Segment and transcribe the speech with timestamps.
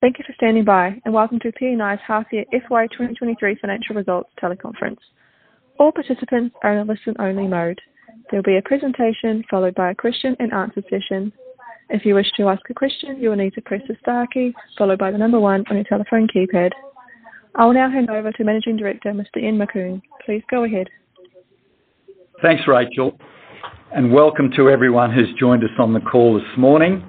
[0.00, 4.30] Thank you for standing by, and welcome to PNI's half year FY 2023 financial results
[4.42, 4.96] teleconference.
[5.78, 7.78] All participants are in a listen-only mode.
[8.30, 11.30] There will be a presentation followed by a question and answer session.
[11.90, 14.54] If you wish to ask a question, you will need to press the star key
[14.78, 16.70] followed by the number one on your telephone keypad.
[17.56, 19.36] I will now hand over to Managing Director, Mr.
[19.36, 20.00] Ian Macoun.
[20.24, 20.88] Please go ahead.
[22.40, 23.18] Thanks, Rachel,
[23.94, 27.06] and welcome to everyone who's joined us on the call this morning.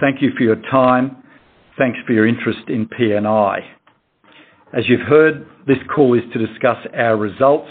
[0.00, 1.22] Thank you for your time.
[1.78, 3.60] Thanks for your interest in PNI.
[4.72, 7.68] As you've heard, this call is to discuss our results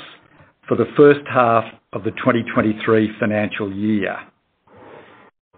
[0.68, 4.16] for the first half of the 2023 financial year.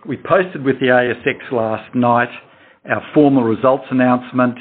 [0.06, 2.30] We posted with the ASX last night
[2.90, 4.58] our formal results announcement,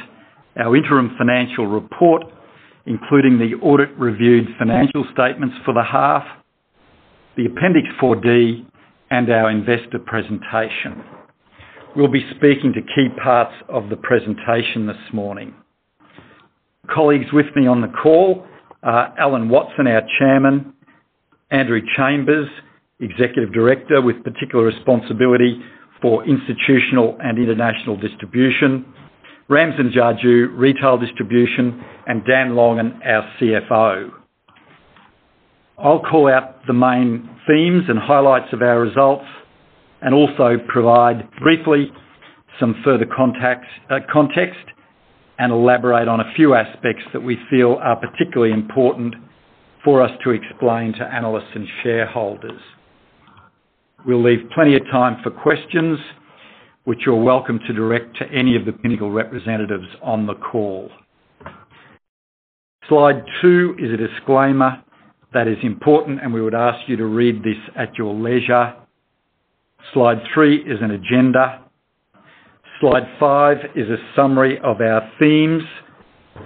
[0.57, 2.25] our interim financial report,
[2.87, 6.25] including the audit-reviewed financial statements for the half,
[7.37, 8.67] the Appendix 4D,
[9.11, 11.05] and our investor presentation.
[11.97, 15.55] We'll be speaking to key parts of the presentation this morning.
[16.91, 18.45] Colleagues with me on the call
[18.83, 20.75] are Alan Watson, our Chairman,
[21.51, 22.51] Andrew Chambers,
[23.01, 25.59] Executive Director with particular responsibility
[26.03, 28.85] for institutional and international distribution,
[29.49, 34.11] Ramsin Jajoo, Retail Distribution, and Dan Longan, our CFO.
[35.79, 39.25] I'll call out the main themes and highlights of our results
[40.03, 41.91] and also provide briefly
[42.61, 44.67] some further uh, context
[45.39, 49.15] and elaborate on a few aspects that we feel are particularly important
[49.85, 52.61] for us to explain to analysts and shareholders.
[54.07, 55.99] We'll leave plenty of time for questions,
[56.85, 60.91] which you're welcome to direct to any of the Pinnacle representatives on the call.
[62.89, 64.83] Slide two is a disclaimer
[65.35, 68.75] that is important, and we would ask you to read this at your leisure.
[69.93, 71.63] Slide three is an agenda.
[72.81, 75.63] Slide five is a summary of our themes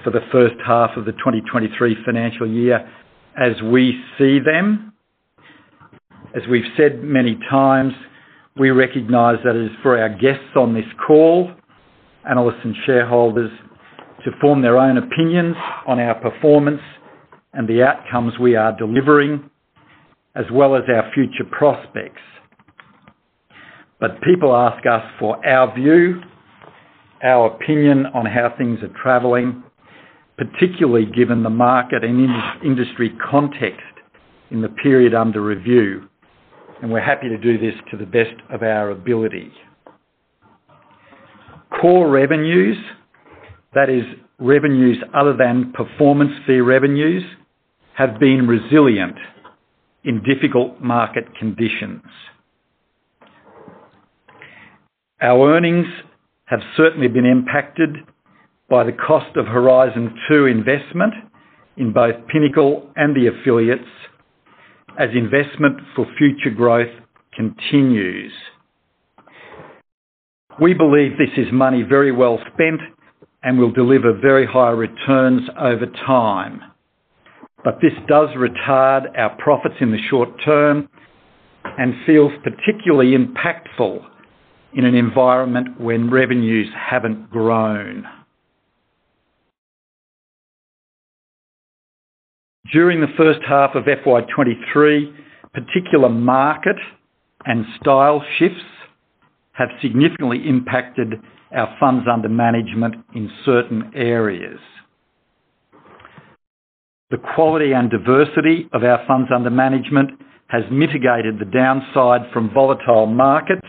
[0.04, 2.88] for the first half of the 2023 financial year
[3.36, 4.92] as we see them.
[6.34, 7.92] As we've said many times,
[8.56, 11.50] we recognize that it is for our guests on this call,
[12.28, 13.50] analysts and shareholders,
[14.24, 16.82] to form their own opinions on our performance
[17.54, 19.50] and the outcomes we are delivering,
[20.36, 22.20] as well as our future prospects.
[24.00, 26.22] But people ask us for our view,
[27.22, 29.62] our opinion on how things are traveling,
[30.38, 32.30] particularly given the market and
[32.64, 33.82] industry context
[34.50, 36.08] in the period under review,
[36.80, 39.52] and we're happy to do this to the best of our ability.
[41.80, 42.78] Core revenues,
[43.74, 44.02] that is,
[44.38, 47.22] revenues other than performance fee revenues,
[47.94, 49.16] have been resilient
[50.04, 52.02] in difficult market conditions.
[55.22, 55.86] Our earnings
[56.46, 57.96] have certainly been impacted
[58.70, 61.12] by the cost of Horizon 2 investment
[61.76, 63.88] in both Pinnacle and the affiliates
[64.98, 66.88] as investment for future growth
[67.34, 68.32] continues.
[70.58, 72.80] We believe this is money very well spent
[73.42, 76.60] and will deliver very high returns over time.
[77.62, 80.88] But this does retard our profits in the short term
[81.64, 84.09] and feels particularly impactful
[84.74, 88.04] in an environment when revenues haven't grown.
[92.72, 95.12] During the first half of FY 2023,
[95.52, 96.76] particular market
[97.44, 98.62] and style shifts
[99.52, 101.14] have significantly impacted
[101.52, 104.60] our funds under management in certain areas.
[107.10, 110.12] The quality and diversity of our funds under management
[110.46, 113.66] has mitigated the downside from volatile markets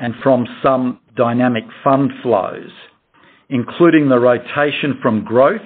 [0.00, 2.70] and from some dynamic fund flows,
[3.50, 5.60] including the rotation from growth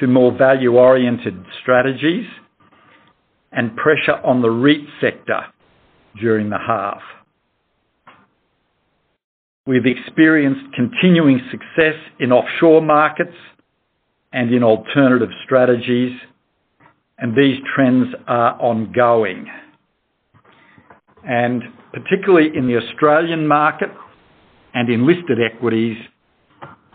[0.00, 2.26] to more value-oriented strategies
[3.50, 5.40] and pressure on the REIT sector
[6.20, 7.02] during the half.
[9.66, 13.36] We've experienced continuing success in offshore markets
[14.32, 16.12] and in alternative strategies,
[17.18, 19.46] and these trends are ongoing.
[21.92, 23.90] Particularly in the Australian market
[24.74, 25.96] and in listed equities,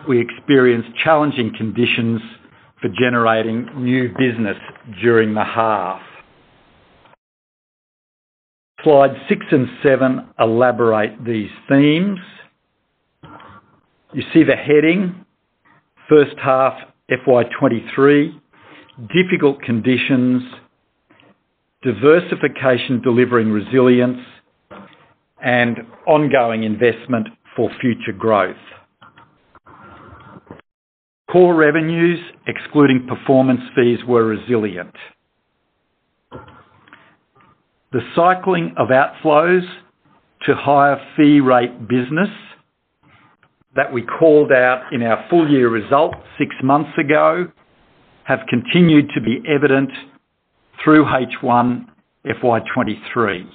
[0.07, 2.21] we experienced challenging conditions
[2.81, 4.57] for generating new business
[5.01, 6.01] during the half.
[8.83, 12.19] Slide six and seven elaborate these themes.
[14.13, 15.25] You see the heading,
[16.07, 16.73] first half
[17.09, 18.39] FY 2023,
[19.13, 20.43] difficult conditions,
[21.83, 24.19] diversification delivering resilience,
[25.43, 28.55] and ongoing investment for future growth.
[31.31, 34.95] Core revenues, excluding performance fees, were resilient.
[37.91, 39.67] The cycling of outflows
[40.45, 42.29] to higher fee rate business
[43.75, 47.47] that we called out in our full year results six months ago
[48.23, 49.89] have continued to be evident
[50.83, 51.85] through H1
[52.23, 53.47] FY 2023.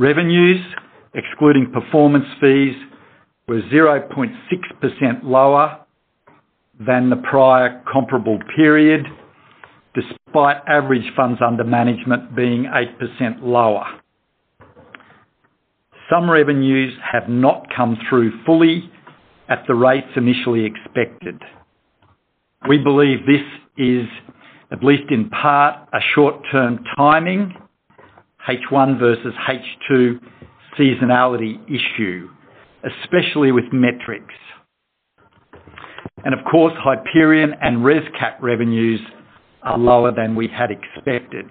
[0.00, 0.64] Revenues,
[1.12, 2.74] excluding performance fees,
[3.46, 4.32] were 0.6%
[5.24, 5.78] lower
[6.80, 9.04] than the prior comparable period,
[9.94, 13.84] despite average funds under management being 8% lower.
[16.10, 18.90] Some revenues have not come through fully
[19.50, 21.42] at the rates initially expected.
[22.66, 23.44] We believe this
[23.76, 24.06] is,
[24.72, 27.54] at least in part, a short-term timing,
[28.48, 30.20] H1 versus H2
[30.78, 32.28] seasonality issue,
[32.84, 34.34] especially with Metrics.
[36.24, 39.00] And of course, Hyperion and ResCap revenues
[39.62, 41.46] are lower than we had expected.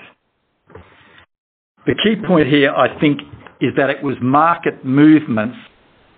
[1.86, 3.22] The key point here, I think,
[3.62, 5.58] is that it was market movements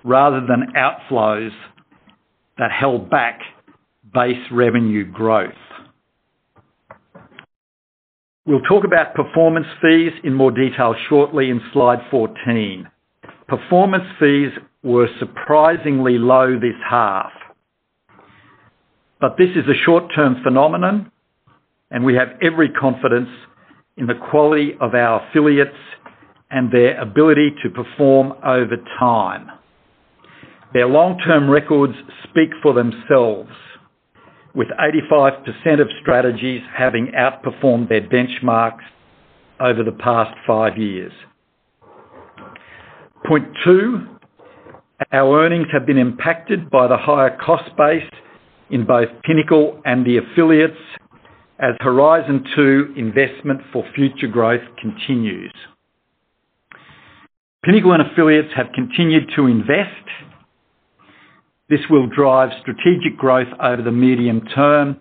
[0.03, 1.51] rather than outflows
[2.57, 3.39] that held back
[4.13, 5.53] base revenue growth.
[8.44, 12.90] We'll talk about performance fees in more detail shortly in slide 14.
[13.48, 14.50] Performance fees
[14.82, 17.32] were surprisingly low this half.
[19.20, 21.12] But this is a short-term phenomenon,
[21.92, 23.30] and we have every confidence
[23.98, 25.78] in the quality of our affiliates
[26.50, 29.52] and their ability to perform over time.
[30.74, 31.94] Their long-term records
[32.24, 33.52] speak for themselves,
[34.53, 38.83] with 85% of strategies having outperformed their benchmarks
[39.59, 41.13] over the past five years.
[43.25, 44.07] Point two,
[45.12, 48.09] our earnings have been impacted by the higher cost base
[48.69, 50.77] in both Pinnacle and the affiliates
[51.59, 55.54] as Horizon 2 investment for future growth continues.
[57.63, 60.07] Pinnacle and affiliates have continued to invest.
[61.71, 65.00] This will drive strategic growth over the medium term.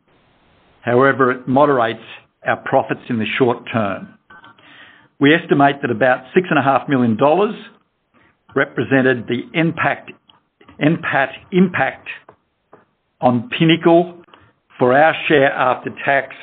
[0.82, 2.04] However, it moderates
[2.46, 4.14] our profits in the short term.
[5.18, 7.56] We estimate that about 6.5 million dollars
[8.54, 10.12] represented the NPAT
[11.50, 12.08] impact
[13.20, 14.22] on Pinnacle
[14.78, 16.36] for our share after tax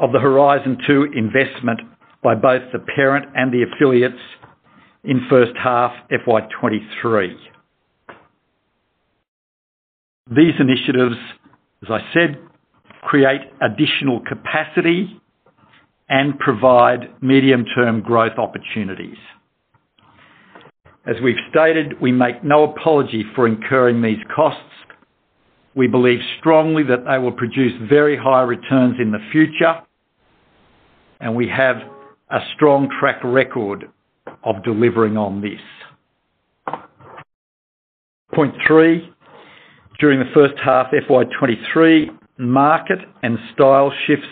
[0.00, 1.78] of the Horizon 2 investment
[2.24, 4.18] by both the parent and the affiliates
[5.04, 7.36] in first half FY 2023.
[10.30, 11.16] These initiatives,
[11.82, 12.38] as I said,
[13.02, 15.20] create additional capacity
[16.08, 19.16] and provide medium-term growth opportunities.
[21.06, 24.62] As we've stated, we make no apology for incurring these costs.
[25.74, 29.80] We believe strongly that they will produce very high returns in the future,
[31.20, 31.76] and we have
[32.30, 33.90] a strong track record
[34.44, 35.60] of delivering on this.
[38.32, 39.12] Point three,
[40.00, 44.26] during the first half FY 2023, market and style shifts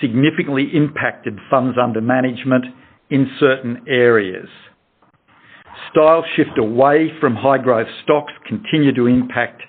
[0.00, 2.66] significantly impacted funds under management
[3.10, 4.48] in certain areas.
[5.90, 9.62] Style shift away from high growth stocks continued to impact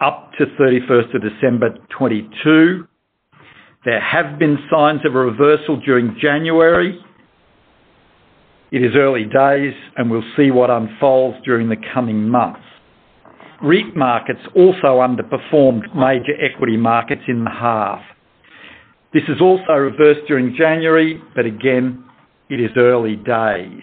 [0.00, 2.86] up to 31st of December 2022.
[3.84, 6.98] There have been signs of a reversal during January.
[8.70, 12.60] It is early days, and we'll see what unfolds during the coming months.
[13.62, 18.00] REIT markets also underperformed major equity markets in the half.
[19.12, 22.04] This has also reversed during January, but again,
[22.48, 23.82] it is early days.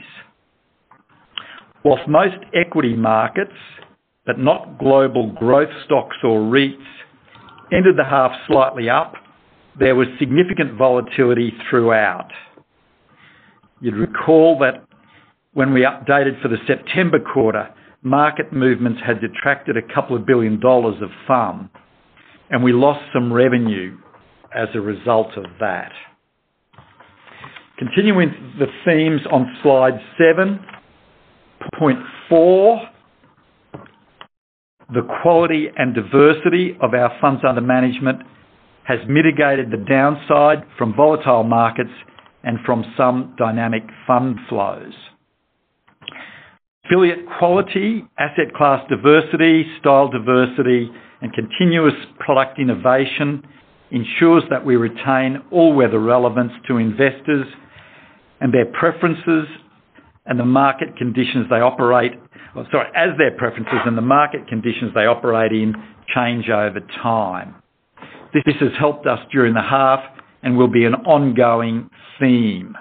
[1.84, 3.54] Whilst most equity markets,
[4.26, 6.78] but not global growth stocks or REITs,
[7.72, 9.14] ended the half slightly up,
[9.78, 12.32] there was significant volatility throughout.
[13.82, 14.86] You'd recall that
[15.54, 17.70] when we updated for the September quarter,
[18.06, 21.70] market movements had detracted a couple of billion dollars of FUM,
[22.52, 23.98] and we lost some revenue
[24.56, 25.92] as a result of that.
[27.78, 30.60] Continuing the themes on slide 7.4,
[31.80, 32.00] Point
[34.94, 38.20] the quality and diversity of our funds under management
[38.84, 41.90] has mitigated the downside from volatile markets
[42.44, 44.94] and from some dynamic fund flows.
[46.86, 50.90] Affiliate quality, asset class diversity, style diversity,
[51.22, 53.44] and continuous product innovation
[53.92, 57.48] ensures that we retain all-weather relevance to investors
[58.42, 59.48] and their preferences
[60.26, 62.14] and the market conditions they operate
[62.56, 65.76] well, sorry, as their preferences and the market conditions they operate in
[66.16, 67.56] change over time.
[68.34, 70.00] This has helped us during the half
[70.42, 71.90] and will be an ongoing
[72.20, 72.78] theme.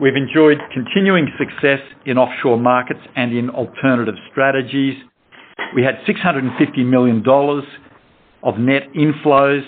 [0.00, 4.94] We've enjoyed continuing success in offshore markets and in alternative strategies.
[5.74, 7.64] We had 650 million dollars
[8.44, 9.66] of net inflows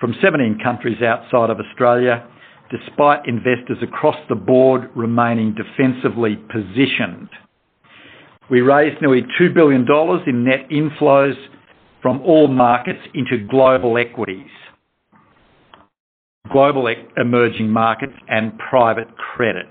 [0.00, 2.26] from 17 countries outside of Australia,
[2.72, 7.28] despite investors across the board remaining defensively positioned.
[8.50, 11.36] We raised nearly 2 billion dollars in net inflows
[12.02, 14.50] from all markets into global equities,
[16.52, 19.66] global emerging markets, and private credit.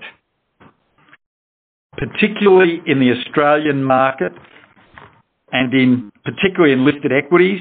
[1.96, 4.32] Particularly in the Australian market
[5.52, 7.60] and in particularly in listed equities,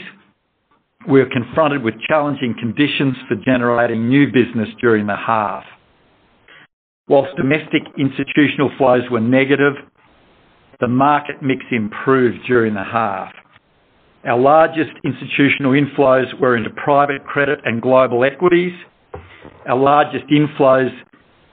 [1.07, 5.63] we're confronted with challenging conditions for generating new business during the half.
[7.07, 9.73] Whilst domestic institutional flows were negative,
[10.79, 13.33] the market mix improved during the half.
[14.23, 18.73] Our largest institutional inflows were into private credit and global equities.
[19.67, 20.91] Our largest inflows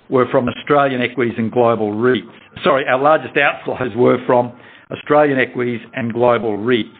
[0.08, 2.62] were from Australian equities and global REITs.
[2.64, 4.58] Sorry, our largest outflows were from
[4.90, 6.92] Australian equities and global REITs.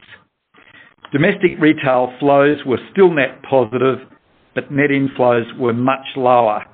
[1.13, 3.99] Domestic retail flows were still net positive,
[4.55, 6.65] but net inflows were much lower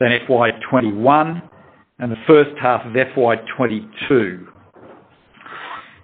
[0.00, 1.42] than FY 2021
[2.00, 4.48] and the first half of FY 2022.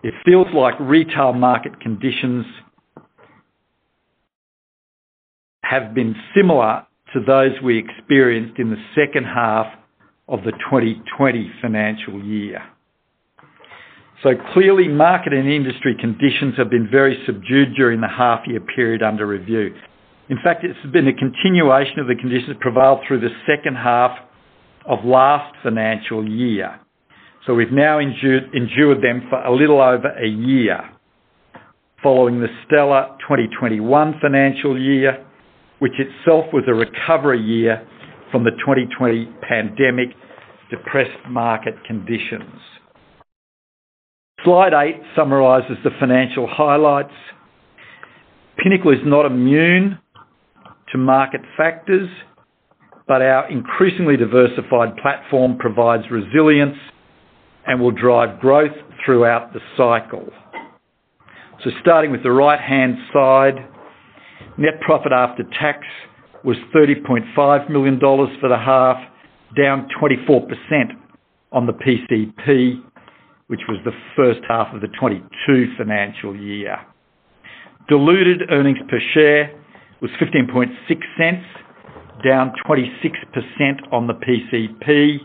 [0.04, 2.44] It feels like retail market conditions
[5.62, 9.66] have been similar to those we experienced in the second half
[10.28, 12.62] of the 2020 financial year.
[14.22, 19.26] So clearly, market and industry conditions have been very subdued during the half-year period under
[19.26, 19.74] review.
[20.30, 24.16] In fact, it's been a continuation of the conditions prevailed through the second half
[24.86, 26.80] of last financial year.
[27.46, 30.80] So we've now endured them for a little over a year
[32.02, 35.24] following the stellar 2021 financial year,
[35.78, 37.86] which itself was a recovery year
[38.30, 40.08] from the 2020 pandemic
[40.70, 42.60] depressed market conditions.
[44.44, 47.14] Slide eight summarizes the financial highlights.
[48.58, 49.98] Pinnacle is not immune
[50.92, 52.08] to market factors,
[53.08, 56.76] but our increasingly diversified platform provides resilience
[57.66, 60.28] and will drive growth throughout the cycle.
[61.62, 63.54] So starting with the right-hand side,
[64.58, 65.86] net profit after tax
[66.44, 68.98] was 30.5 million dollars for the half,
[69.56, 70.48] down 24%
[71.52, 72.82] on the PCP,
[73.46, 76.78] which was the first half of the 2022 financial year.
[77.88, 79.50] Diluted earnings per share
[80.00, 81.42] was 0.156,
[82.24, 85.18] down 26% on the PCP.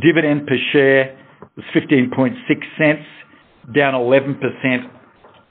[0.00, 1.16] Dividend per share
[1.56, 3.04] was 0.156,
[3.74, 4.90] down 11%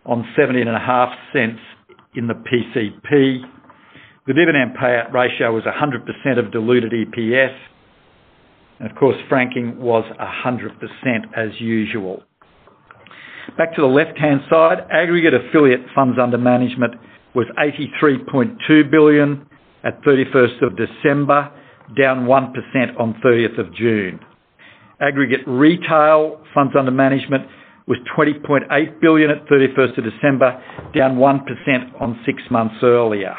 [0.05, 1.57] on 0.175
[2.19, 3.41] in the PCP.
[4.27, 7.55] The dividend payout ratio was 100% of diluted EPS.
[8.81, 10.69] Of course, franking was 100%
[11.35, 12.23] as usual.
[13.57, 16.93] Back to the left-hand side, aggregate affiliate funds under management
[17.33, 19.45] was 83.2 billion
[19.83, 21.51] at 31st of December,
[21.97, 24.19] down 1% on 30th of June.
[25.01, 27.47] Aggregate retail funds under management
[27.89, 33.35] was 20.8 billion at 31st of December, down 1% on six months earlier.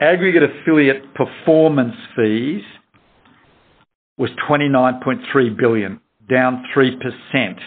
[0.00, 2.62] Aggregate affiliate performance fees
[4.16, 6.00] was 29.3 billion,
[6.30, 7.58] down 3%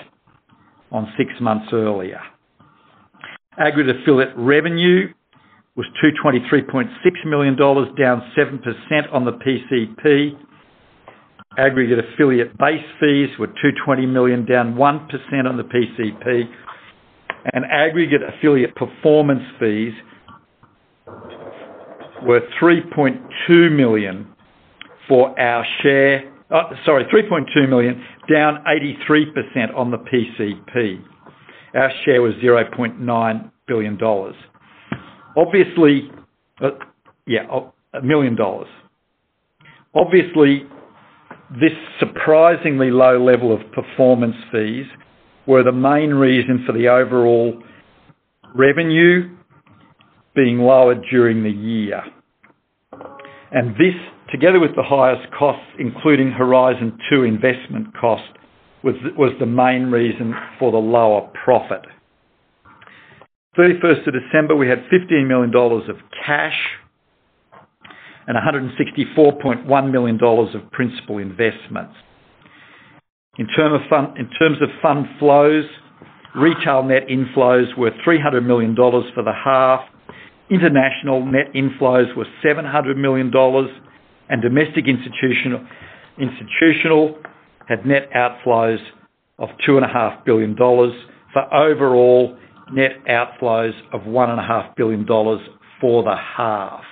[0.91, 2.19] on six months earlier.
[3.59, 5.13] Aggregate affiliate revenue
[5.75, 6.89] was 223.6
[7.25, 10.35] million dollars, down 7% on the PCP.
[11.57, 16.43] Aggregate affiliate base fees were 220 million, down 1% on the PCP.
[17.53, 19.93] And aggregate affiliate performance fees
[22.23, 24.27] were 3.2 million
[25.07, 26.31] for our share.
[26.51, 28.63] Uh, sorry, 3.2 million, down
[29.09, 31.01] 83% on the PCP.
[31.73, 34.35] Our share was 0.9 billion dollars.
[35.35, 36.11] Obviously,
[36.61, 36.71] uh,
[37.27, 37.71] yeah, 1
[38.07, 38.67] million dollars.
[39.95, 40.63] Obviously,
[41.51, 44.85] this surprisingly low level of performance fees
[45.47, 47.61] were the main reason for the overall
[48.53, 49.35] revenue
[50.35, 52.03] being lower during the year.
[53.51, 53.95] And this,
[54.31, 58.29] together with the highest costs, including Horizon 2 investment cost,
[58.83, 61.81] was the main reason for the lower profit.
[63.57, 66.57] 31st of December, we had 15 million dollars of cash
[68.29, 71.95] and 164.1 million dollars of principal investments.
[73.39, 75.65] In terms of fund flows,
[76.35, 79.81] retail net inflows were 300 million dollars for the half.
[80.51, 83.69] International net inflows were 700 million dollars,
[84.29, 85.65] and domestic institutional
[87.67, 88.77] had net outflows
[89.39, 90.93] of 2.5 billion dollars
[91.33, 92.37] for overall
[92.73, 95.41] net outflows of 1.5 billion dollars
[95.81, 96.83] for the half.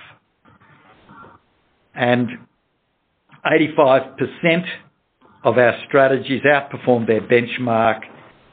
[1.97, 4.65] 85%
[5.43, 8.01] of our strategies outperformed their benchmark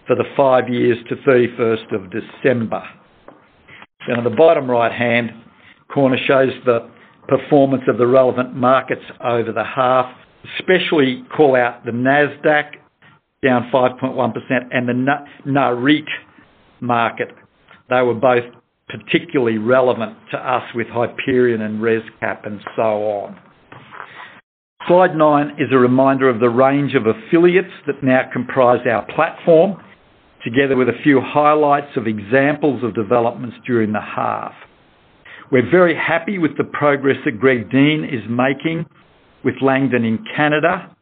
[0.06, 2.82] for the five years to 31st of December.
[4.06, 5.32] And on the bottom right-hand
[5.92, 6.90] corner shows the
[7.28, 10.14] performance of the relevant markets over the half,
[10.58, 12.72] especially call out the Nasdaq,
[13.42, 14.34] down 5.1%,
[14.72, 16.08] and the Nareit
[16.80, 17.28] market.
[17.88, 18.44] They were both
[18.88, 23.38] particularly relevant to us with Hyperion and ResCap and so on.
[24.86, 29.82] Slide nine is a reminder of the range of affiliates that now comprise our platform,
[30.44, 34.52] together with a few highlights of examples of developments during the half.
[35.50, 38.84] We're very happy with the progress that Greg Dean is making
[39.42, 40.94] with Langdon in Canada.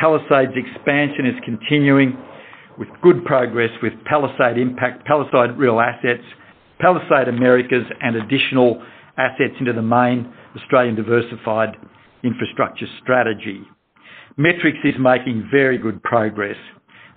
[0.00, 2.16] Palisade's expansion is continuing
[2.78, 6.22] with good progress with Palisade Impact, Palisade Real Assets,
[6.78, 8.82] Palisade Americas, and additional
[9.16, 11.76] assets into the main Australian diversified
[12.22, 13.62] infrastructure strategy.
[14.36, 16.56] Metrics is making very good progress.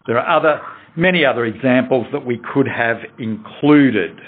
[0.08, 0.62] There are other
[0.96, 4.20] many other examples that we could have included.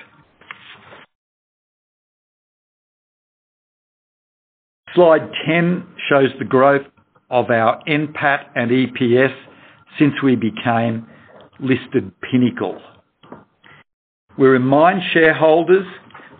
[4.95, 6.85] Slide 10 shows the growth
[7.31, 9.35] of our NPAT and EPS
[9.97, 11.07] since we became
[11.59, 12.79] listed Pinnacle.
[14.37, 15.85] We remind shareholders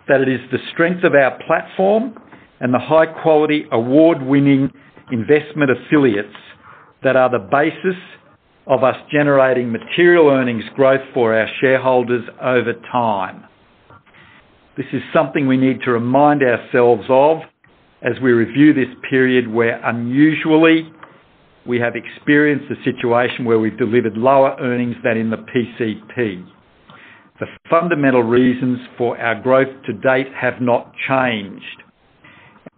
[0.08, 2.14] that it is the strength of our platform
[2.60, 4.70] and the high-quality, award-winning
[5.12, 6.34] investment affiliates
[7.02, 8.00] that are the basis
[8.66, 13.44] of us generating material earnings growth for our shareholders over time.
[14.76, 17.38] This is something we need to remind ourselves of
[18.02, 20.90] as we review this period where unusually
[21.66, 26.44] we have experienced a situation where we've delivered lower earnings than in the PCP.
[27.40, 31.82] The fundamental reasons for our growth to date have not changed.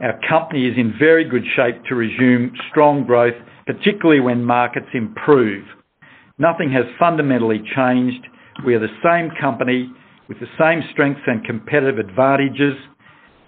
[0.00, 3.34] Our company is in very good shape to resume strong growth,
[3.66, 5.64] particularly when markets improve.
[6.38, 8.26] Nothing has fundamentally changed.
[8.64, 9.90] We are the same company
[10.28, 12.76] with the same strengths and competitive advantages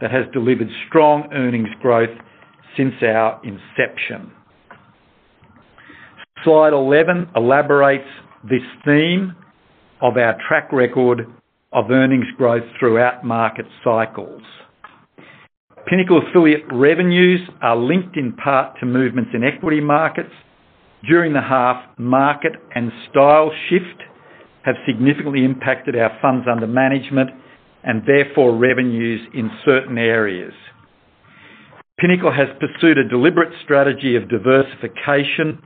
[0.03, 2.17] that has delivered strong earnings growth
[2.77, 4.31] since our inception.
[6.45, 8.09] Slide 11 elaborates
[8.49, 9.35] this theme
[10.01, 11.27] of our track record
[11.73, 14.43] of earnings growth throughout market cycles.
[15.87, 20.33] Pinnacle affiliate revenues are linked in part to movements in equity markets.
[21.09, 24.03] During the half, market and style shift
[24.65, 27.31] have significantly impacted our funds under management
[27.85, 30.53] and therefore revenues in certain areas.
[31.99, 35.59] Pinnacle has pursued a deliberate strategy of diversification,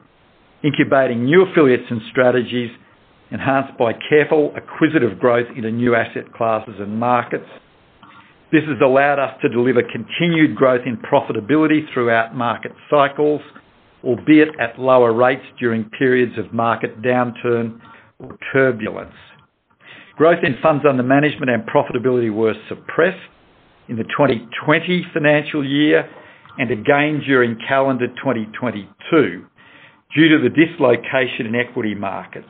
[0.62, 2.70] incubating new affiliates and strategies
[3.32, 7.48] enhanced by careful acquisitive growth into new asset classes and markets.
[8.52, 13.40] This has allowed us to deliver continued growth in profitability throughout market cycles,
[14.04, 17.80] albeit at lower rates during periods of market downturn
[18.18, 19.14] or turbulence.
[20.16, 23.18] Growth in funds under management and profitability were suppressed
[23.88, 26.08] in the 2020 financial year
[26.58, 29.46] and again during calendar 2022
[30.14, 32.48] due to the dislocation in equity markets.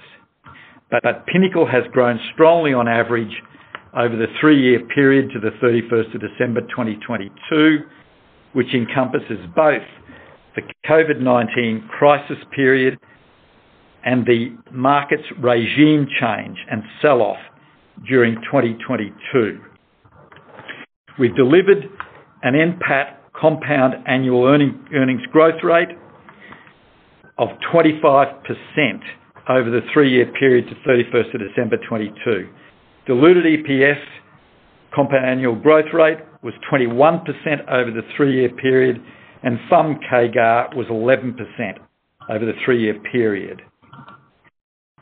[1.26, 3.33] Pinnacle has grown strongly on average
[3.96, 7.78] over the three-year period to the 31st of December 2022,
[8.52, 9.83] which encompasses both
[10.55, 12.98] the COVID-19 crisis period
[14.05, 17.38] and the market's regime change and sell-off
[18.07, 19.61] during 2022.
[21.18, 21.88] We've delivered
[22.42, 25.96] an NPAT compound annual earnings growth rate
[27.38, 29.00] of 25%
[29.48, 32.48] over the three-year period to 31st of December 2022.
[33.07, 34.00] Diluted EPS
[34.94, 37.24] compound annual growth rate was 21%
[37.68, 39.00] over the three-year period,
[39.42, 41.35] and FUM CAGR was 11%
[42.31, 43.62] over the three-year period.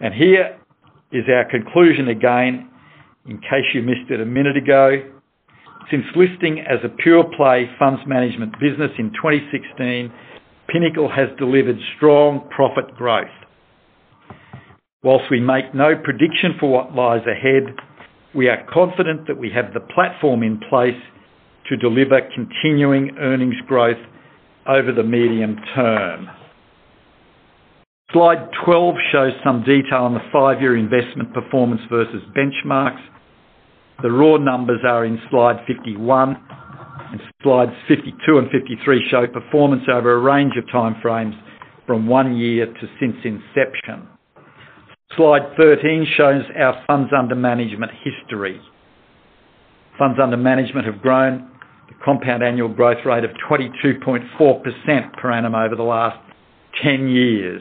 [0.01, 0.59] And here
[1.13, 2.71] is our conclusion again,
[3.27, 5.03] in case you missed it a minute ago.
[5.91, 10.13] Since listing as a pure-play funds management business in 2016,
[10.69, 13.29] Pinnacle has delivered strong profit growth.
[15.03, 17.75] Whilst we make no prediction for what lies ahead,
[18.35, 21.01] we are confident that we have the platform in place
[21.71, 23.97] to deliver continuing earnings growth
[24.67, 26.29] over the medium term.
[28.13, 33.01] Slide 12 shows some detail on the five-year investment performance versus benchmarks.
[34.03, 36.37] The raw numbers are in slide 51,
[37.13, 41.35] and slides 52 and 53 show performance over a range of time frames
[41.87, 44.07] from one year to since inception.
[45.17, 48.61] Slide 13 shows our funds under management history.
[49.99, 51.51] Funds under management have grown
[51.91, 56.17] a compound annual growth rate of 22.4% per annum over the last
[56.83, 57.61] 10 years,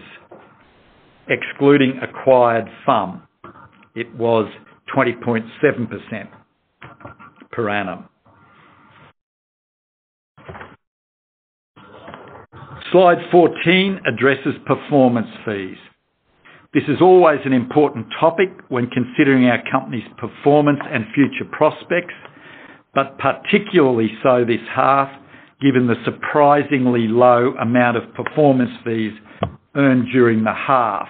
[1.28, 3.24] excluding acquired FUM.
[3.96, 4.48] It was
[4.96, 6.30] 20.7%
[7.52, 8.06] per annum.
[12.92, 15.78] Slide 14 addresses performance fees.
[16.71, 22.13] This is always an important topic when considering our company's performance and future prospects,
[22.93, 25.10] but particularly so this half,
[25.62, 29.13] given the surprisingly low amount of performance fees
[29.73, 31.08] earned during the half.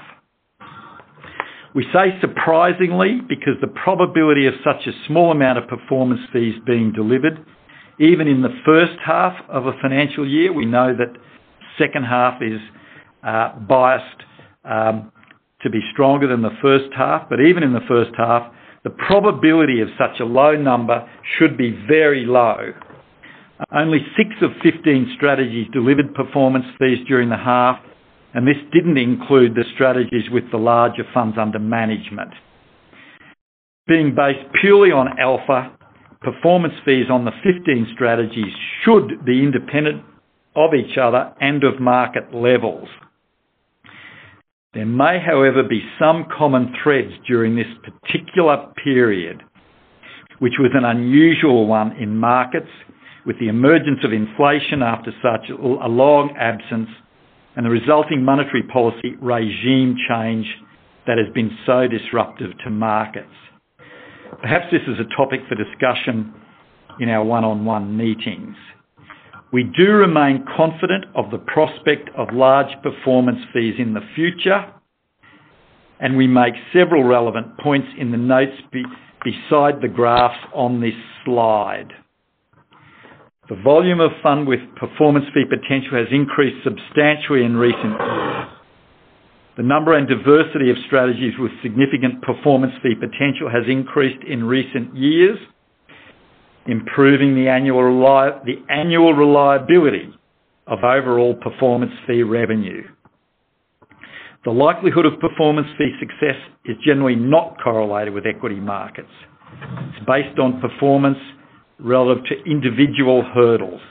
[1.76, 6.94] We say surprisingly because the probability of such a small amount of performance fees being
[6.94, 7.46] delivered,
[8.00, 11.14] even in the first half of a financial year, we know that
[11.78, 12.62] second half is
[13.24, 14.24] uh, biased
[14.64, 15.12] um,
[15.62, 17.30] to be stronger than the first half.
[17.30, 18.52] But even in the first half,
[18.84, 22.74] the probability of such a low number should be very low.
[23.74, 27.80] Only six of 15 strategies delivered performance fees during the half,
[28.34, 32.32] and this didn't include the strategies with the larger funds under management.
[33.86, 35.76] Being based purely on alpha,
[36.22, 38.54] performance fees on the 15 strategies
[38.86, 40.04] should be independent
[40.56, 42.88] of each other and of market levels.
[44.74, 49.42] There may, however, be some common threads during this particular period,
[50.38, 52.70] which was an unusual one in markets
[53.26, 56.90] with the emergence of inflation after such a long absence
[57.56, 60.46] and the resulting monetary policy regime change
[61.08, 63.34] that has been so disruptive to markets.
[64.42, 66.32] Perhaps this is a topic for discussion
[67.00, 68.56] in our one-on-one meetings.
[69.52, 74.66] We do remain confident of the prospect of large performance fees in the future,
[76.00, 78.56] and we make several relevant points in the notes
[79.24, 80.94] beside the graphs on this
[81.26, 81.90] slide.
[83.50, 88.48] The volume of fund with performance fee potential has increased substantially in recent years.
[89.58, 94.96] The number and diversity of strategies with significant performance fee potential has increased in recent
[94.96, 95.40] years,
[96.70, 100.14] improving the annual reliability
[100.68, 102.84] of overall performance fee revenue.
[104.46, 109.10] The likelihood of performance fee success is generally not correlated with equity markets.
[109.62, 111.18] It's based on performance
[111.80, 113.82] relative to individual hurdles.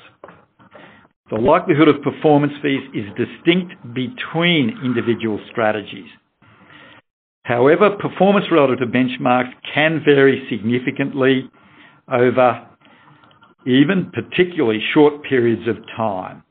[1.30, 6.08] The likelihood of performance fees is distinct between individual strategies.
[7.42, 11.50] However, performance relative to benchmarks can vary significantly
[12.10, 12.67] over
[13.66, 16.42] even particularly short periods of time,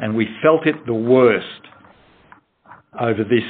[0.00, 1.46] and we felt it the worst
[3.00, 3.44] over this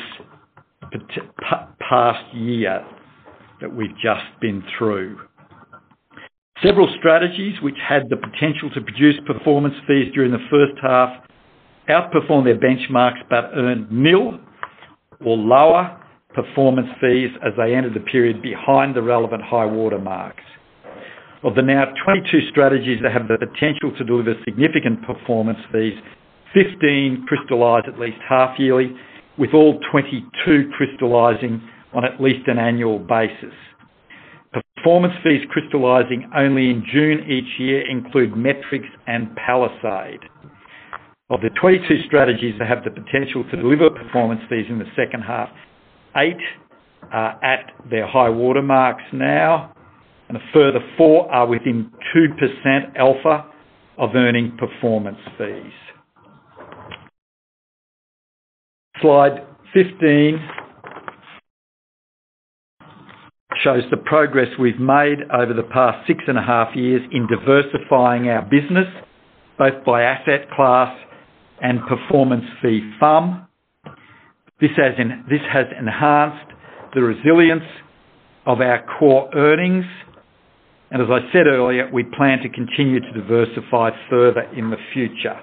[1.88, 2.84] past year
[3.60, 5.18] that we've just been through.
[6.62, 11.24] Several strategies which had the potential to produce performance fees during the first half
[11.88, 14.38] outperformed their benchmarks but earned nil
[15.24, 15.98] or lower
[16.34, 20.42] performance fees as they entered the period behind the relevant high-water marks.
[21.44, 25.98] Of the now 22 strategies that have the potential to deliver significant performance fees,
[26.54, 28.94] 15 crystallize at least half-yearly,
[29.38, 31.60] with all 22 crystallizing
[31.94, 33.54] on at least an annual basis.
[34.76, 40.20] Performance fees crystallizing only in June each year include Metrics and Palisade.
[41.30, 45.22] Of the 22 strategies that have the potential to deliver performance fees in the second
[45.22, 45.48] half,
[46.16, 46.36] eight
[47.10, 49.72] are at their high-water marks now,
[50.32, 53.44] and a further four are within 2% alpha
[53.98, 55.72] of earning performance fees.
[59.02, 60.40] Slide 15
[63.62, 68.28] shows the progress we've made over the past six and a half years in diversifying
[68.30, 68.86] our business,
[69.58, 70.96] both by asset class
[71.60, 73.46] and performance fee FUM.
[74.60, 74.94] This has
[75.78, 76.52] enhanced
[76.94, 77.64] the resilience
[78.46, 79.84] of our core earnings,
[81.00, 85.40] as I said earlier, we plan to continue to diversify further in the future.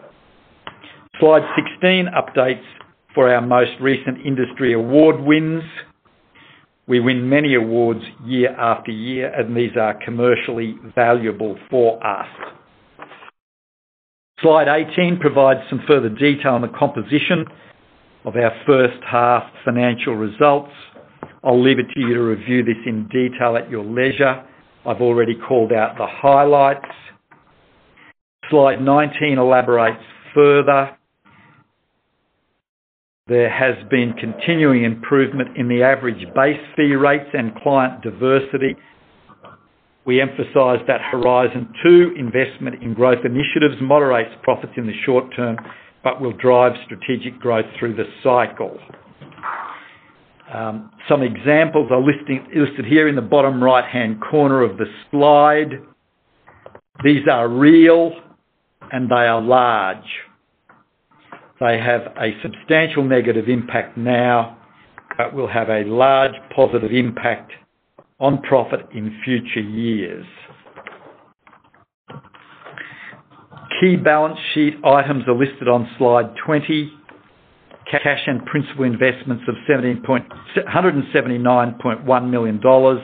[1.20, 1.42] Slide
[1.82, 2.64] 16 updates
[3.16, 5.64] for our most recent industry award wins.
[6.88, 12.28] We win many awards year after year, and these are commercially valuable for us.
[14.42, 17.46] Slide 18 provides some further detail on the composition
[18.24, 20.72] of our first half financial results.
[21.44, 24.46] I'll leave it to you to review this in detail at your leisure.
[24.90, 26.90] I've already called out the highlights.
[28.50, 30.02] Slide 19 elaborates
[30.34, 30.98] further.
[33.28, 38.76] There has been continuing improvement in the average base fee rates and client diversity.
[40.06, 45.58] We emphasize that Horizon 2 investment in growth initiatives moderates profits in the short term,
[46.04, 48.80] but will drive strategic growth through the cycle.
[50.54, 55.82] Um, some examples are listed here in the bottom right-hand corner of the slide.
[57.04, 58.12] These are real,
[58.92, 59.98] and they are large.
[61.60, 64.58] They have a substantial negative impact now,
[65.18, 67.52] but will have a large positive impact
[68.20, 70.26] on profit in future years.
[73.80, 76.92] Key balance sheet items are listed on slide 20.
[77.92, 83.02] Cash and principal investments of 179.1 million dollars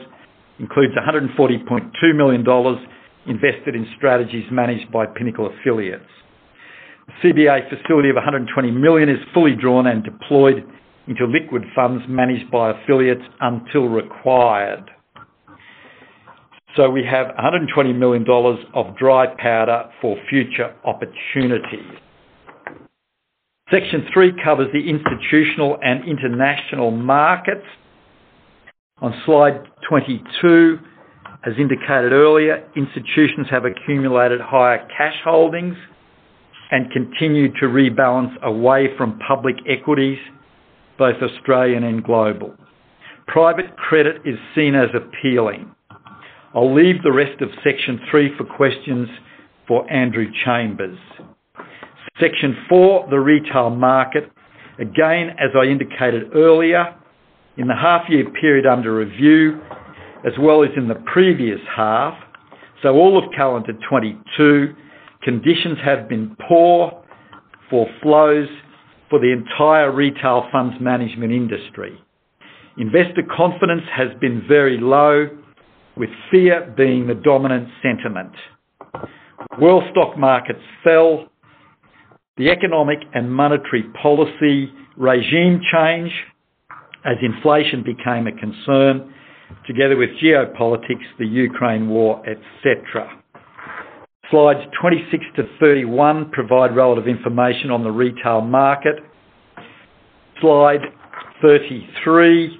[0.60, 2.78] includes 140.2 million dollars
[3.26, 6.06] invested in strategies managed by Pinnacle affiliates.
[7.08, 10.63] The CBA facility of 120 million is fully drawn and deployed
[11.08, 14.89] into liquid funds managed by affiliates until required.
[16.76, 22.00] So we have 120 million dollars of dry powder for future opportunities.
[23.71, 27.65] Section three covers the institutional and international markets.
[29.01, 30.78] On slide 22,
[31.47, 35.75] as indicated earlier, institutions have accumulated higher cash holdings
[36.69, 40.19] and continue to rebalance away from public equities,
[40.99, 42.54] both Australian and global.
[43.28, 45.73] Private credit is seen as appealing.
[46.54, 49.10] I'll leave the rest of section three for questions
[49.67, 50.99] for Andrew Chambers.
[52.19, 54.32] Section four, the retail market.
[54.80, 56.95] Again, as I indicated earlier,
[57.58, 59.60] in the half year period under review,
[60.25, 62.17] as well as in the previous half,
[62.82, 64.73] so all of calendar 2022,
[65.23, 67.04] conditions have been poor
[67.69, 68.47] for flows
[69.10, 71.99] for the entire retail funds management industry.
[72.78, 75.30] Investor confidence has been very low,
[75.95, 78.34] with fear being the dominant sentiment.
[79.60, 81.28] World stock markets fell.
[82.38, 86.12] The economic and monetary policy regime change
[87.06, 89.13] as inflation became a concern,
[89.67, 93.21] together with geopolitics, the Ukraine war, etc.
[94.32, 98.95] Slides 26 to 31 provide relative information on the retail market.
[100.41, 100.82] Slide
[101.41, 102.60] 33.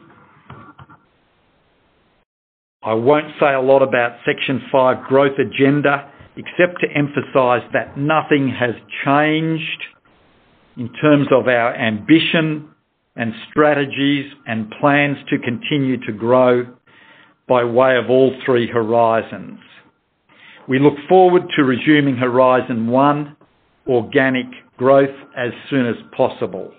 [2.84, 8.50] I won't say a lot about section five growth agenda, except to emphasize that nothing
[8.50, 9.84] has changed
[10.78, 12.70] in terms of our ambition
[13.16, 16.66] and strategies and plans to continue to grow
[17.48, 19.60] by way of all three horizons.
[20.68, 23.38] We look forward to resuming Horizon 1
[23.88, 26.74] organic growth as soon as possible.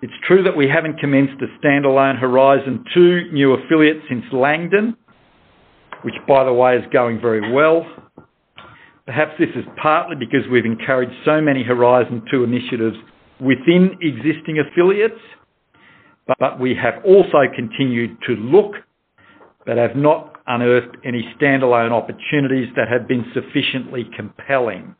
[0.00, 4.96] It's true that we haven't commenced a standalone Horizon 2 new affiliate since Langdon,
[6.02, 7.84] which by the way, is going very well.
[9.08, 12.98] Perhaps this is partly because we've encouraged so many Horizon 2 initiatives
[13.40, 15.18] within existing affiliates,
[16.38, 18.74] but we have also continued to look,
[19.64, 24.94] but have not unearthed any standalone opportunities that have been sufficiently compelling.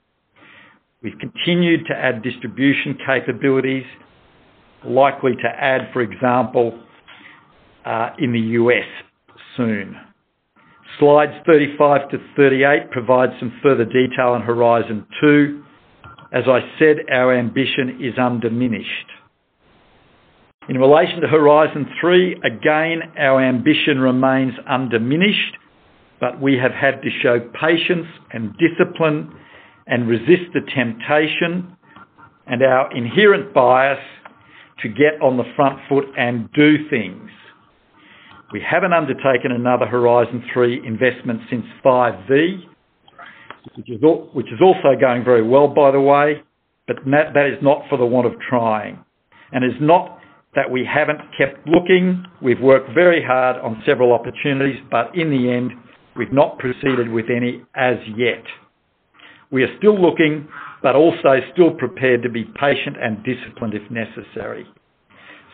[1.03, 3.85] We've continued to add distribution capabilities,
[4.87, 6.81] likely to add, for example,
[7.85, 8.87] uh, in the U.S.
[9.55, 9.95] soon.
[10.99, 15.63] Slides 35 to 38 provide some further detail on Horizon 2.
[16.33, 19.07] As I said, our ambition is undiminished.
[20.69, 25.57] In relation to Horizon 3, again, our ambition remains undiminished,
[26.21, 29.33] but we have had to show patience and discipline
[29.87, 31.75] and resist the temptation
[32.47, 34.01] and our inherent bias
[34.83, 37.31] to get on the front foot and do things.
[38.53, 42.65] We haven't undertaken another Horizon 3 investment since Five V,
[43.77, 46.43] which is also going very well, by the way,
[46.87, 49.05] but that is not for the want of trying.
[49.53, 50.19] And it's not
[50.55, 52.25] that we haven't kept looking.
[52.41, 55.73] We've worked very hard on several opportunities, but in the end,
[56.17, 58.43] we've not proceeded with any as yet.
[59.51, 60.49] We are still looking,
[60.83, 64.67] but also still prepared to be patient and disciplined if necessary.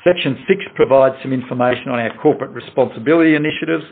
[0.04, 3.84] Section six provides some information on our corporate responsibility initiatives.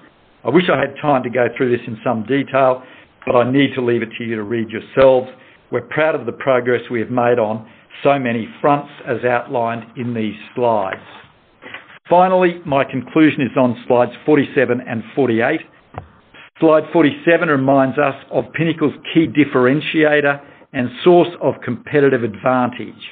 [0.45, 2.83] I wish I had time to go through this in some detail,
[3.25, 5.29] but I need to leave it to you to read yourselves.
[5.71, 7.67] We're proud of the progress we have made on
[8.03, 11.01] so many fronts as outlined in these slides.
[12.11, 15.61] Finally, my conclusion is on slides 47 and 48.
[16.61, 20.43] Slide 47 reminds us of Pinnacle's key differentiator
[20.75, 23.03] and source of competitive advantage.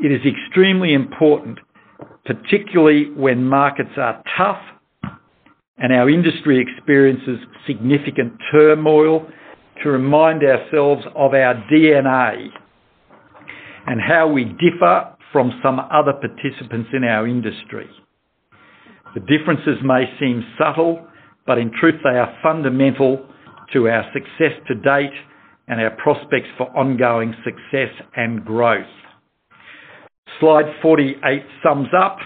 [0.00, 1.58] It is extremely important,
[2.30, 4.62] particularly when markets are tough
[5.78, 9.26] and our industry experiences significant turmoil,
[9.82, 12.48] to remind ourselves of our DNA
[13.86, 17.88] and how we differ from some other participants in our industry.
[19.14, 21.06] The differences may seem subtle,
[21.46, 23.26] but in truth, they are fundamental
[23.72, 25.14] to our success to date
[25.66, 28.84] and our prospects for ongoing success and growth.
[30.40, 32.18] Slide 48 sums up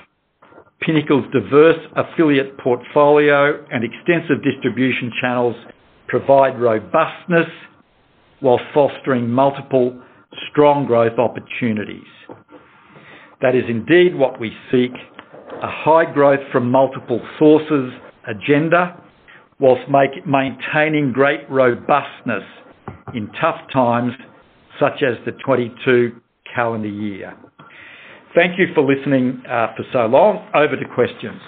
[0.81, 5.57] Pinnacle's diverse affiliate portfolio and extensive distribution channels
[6.09, 7.48] provide robustness
[8.40, 10.00] while fostering multiple
[10.50, 12.07] strong growth opportunities.
[13.40, 14.92] That is indeed what we seek,
[15.62, 17.92] a high growth from multiple sources
[18.29, 19.03] agenda,
[19.59, 19.90] whilst
[20.27, 22.44] maintaining great robustness
[23.14, 24.12] in tough times
[24.79, 26.20] such as the 2022
[26.55, 27.35] calendar year.
[28.35, 30.49] Thank you for listening uh, for so long.
[30.55, 31.40] Over to questions.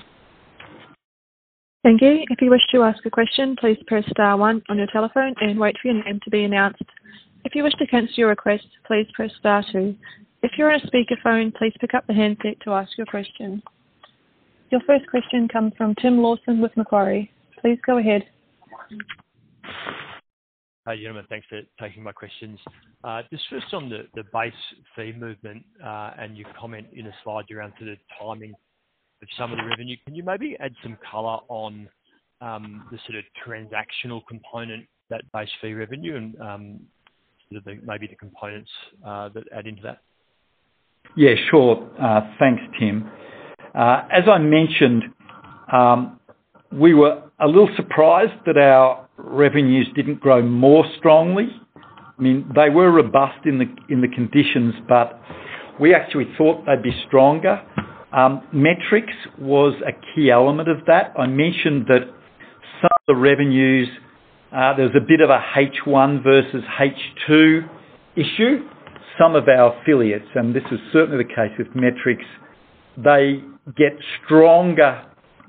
[1.82, 2.24] Thank you.
[2.30, 5.58] If you wish to ask a question, please press star one on your telephone and
[5.58, 6.82] wait for your name to be announced.
[7.44, 9.94] If you wish to cancel your request, please press star two.
[10.42, 13.62] If you're on a speakerphone, please pick up the handset to ask your question.
[14.70, 17.30] Your first question comes from Tim Lawson with Macquarie.
[17.60, 18.24] Please go ahead.
[20.86, 21.24] Hi, gentlemen.
[21.28, 22.60] Thanks for taking my questions.
[23.02, 24.52] Uh, just first on the base
[24.94, 28.52] fee movement, uh, and your comment in the slide around sort of timing
[29.20, 29.96] of some of the revenue.
[30.04, 31.88] Can you maybe add some color on
[32.40, 36.80] um, the sort of transactional component, that base fee revenue and um,
[37.84, 38.70] maybe the components
[39.04, 39.98] uh, that add into that?
[41.16, 41.90] Yeah, sure.
[42.38, 43.10] Thanks, Tim.
[43.74, 45.02] As I mentioned,
[45.72, 46.20] um,
[46.70, 51.48] we were a little surprised that our revenues didn't grow more strongly.
[51.76, 55.20] I mean, they were robust in the in the conditions, but
[55.78, 57.62] we actually thought they'd be stronger.
[58.12, 61.12] Um, metrics was a key element of that.
[61.18, 62.08] I mentioned that
[62.80, 63.88] some of the revenues,
[64.52, 67.68] uh, there's a bit of a H1 versus H2
[68.16, 68.66] issue.
[69.18, 72.24] Some of our affiliates, and this is certainly the case with Metrics,
[72.96, 73.42] they
[73.76, 73.92] get
[74.24, 75.04] stronger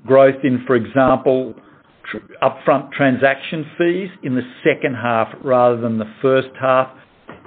[0.06, 1.54] growth in, for example,
[2.42, 6.88] upfront transaction fees in the second half rather than the first half.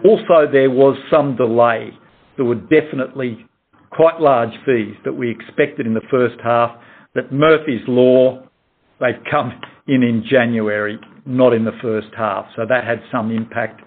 [0.06, 1.91] Also, there was some delay.
[2.36, 3.45] There were definitely
[3.91, 6.71] quite large fees that we expected in the first half
[7.13, 8.41] that Murphy's Law,
[9.00, 9.52] they've come
[9.88, 12.45] in in January, not in the first half.
[12.56, 13.82] So that had some impact.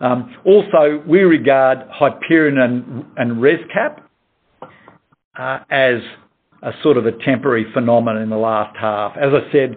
[0.00, 4.00] Um, also, we regard Hyperion and ResCap
[5.38, 6.00] uh, as
[6.62, 9.16] a sort of a temporary phenomenon in the last half.
[9.16, 9.76] As I said,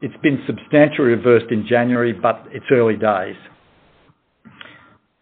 [0.00, 3.36] it's been substantially reversed in January, but it's early days.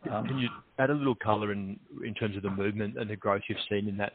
[0.05, 1.79] Can you add a little color in
[2.19, 4.13] terms of the movement and the growth you've seen in that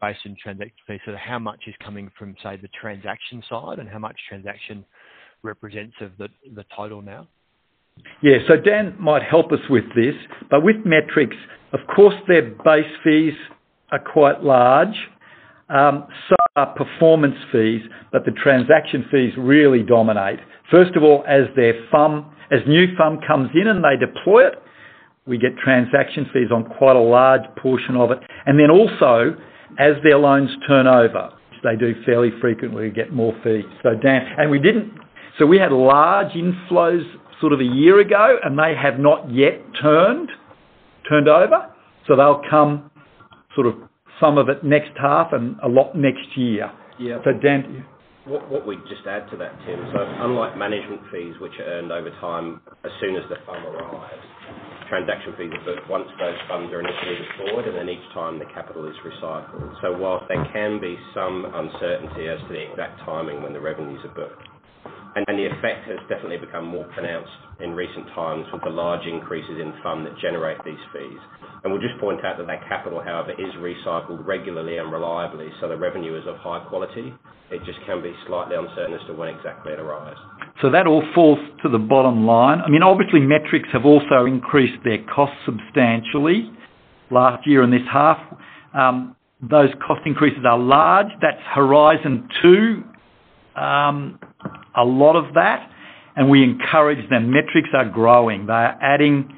[0.00, 0.98] base and transaction fee?
[1.04, 4.84] So how much is coming from, say, the transaction side, and how much transaction
[5.42, 7.28] represents of the the total now?
[8.22, 8.38] Yeah.
[8.48, 10.14] So Dan might help us with this,
[10.50, 11.36] but with Metrics,
[11.72, 13.34] of course, their base fees
[13.92, 14.96] are quite large.
[15.68, 20.38] Um, so are performance fees, but the transaction fees really dominate.
[20.70, 24.54] First of all, as their FUM, as new FUM comes in and they deploy it,
[25.26, 28.18] we get transaction fees on quite a large portion of it.
[28.46, 29.36] And then also,
[29.78, 33.64] as their loans turn over, which they do fairly frequently, we get more fees.
[33.82, 34.22] So Dan.
[34.38, 34.92] And we didn't,
[35.38, 37.04] so we had large inflows
[37.40, 40.30] sort of a year ago, and they have not yet turned
[41.10, 41.70] over.
[42.06, 42.90] So they'll come
[43.54, 43.74] sort of
[44.20, 46.70] some of it next half and a lot next year.
[46.98, 47.18] Yeah.
[47.24, 47.84] So Dan.
[48.26, 51.92] What what we'd just add to that, Tim, so unlike management fees, which are earned
[51.92, 54.26] over time as soon as the fund arrives,
[54.90, 58.50] transaction fees are booked once those funds are initially deployed, and then each time the
[58.50, 59.70] capital is recycled.
[59.78, 64.02] So whilst there can be some uncertainty as to the exact timing when the revenues
[64.02, 64.42] are booked,
[65.14, 69.58] and the effect has definitely become more pronounced in recent times with the large increases
[69.60, 71.18] in FUM that generate these fees.
[71.64, 75.68] And we'll just point out that that capital, however, is recycled regularly and reliably, so
[75.68, 77.12] the revenue is of high quality.
[77.50, 80.18] It just can be slightly uncertain as to when exactly it arrives.
[80.60, 82.60] So that all falls to the bottom line.
[82.60, 86.50] I mean, obviously, Metrics have also increased their costs substantially
[87.10, 88.18] last year and this half.
[88.74, 91.08] Um, those cost increases are large.
[91.20, 92.84] That's Horizon 2,
[93.60, 94.18] um,
[94.76, 95.70] a lot of that,
[96.16, 97.30] and we encourage them.
[97.30, 98.46] Metrics are growing.
[98.46, 99.32] They are adding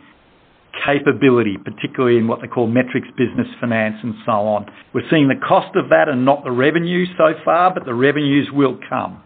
[0.85, 4.67] capability, particularly in what they call metrics business finance and so on.
[4.95, 8.49] We're seeing the cost of that and not the revenue so far, but the revenues
[8.53, 9.23] will come.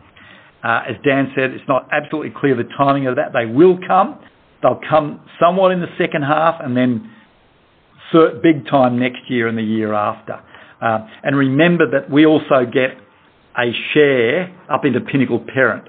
[0.65, 3.33] Uh, as Dan said, it's not absolutely clear the timing of that.
[3.33, 4.19] They will come.
[4.63, 7.11] They'll come somewhat in the second half and then
[8.43, 10.41] big time next year and the year after.
[10.81, 12.91] Uh, and remember that we also get
[13.59, 15.89] a share up into Pinnacle Parent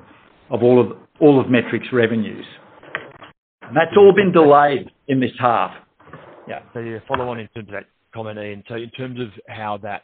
[0.50, 2.46] of all of all of Metrics revenues.
[3.62, 5.72] And that's all been delayed in this half.
[6.50, 6.60] Yeah.
[6.74, 8.64] So yeah, follow on in terms of that comment, Ian.
[8.68, 10.04] So in terms of how that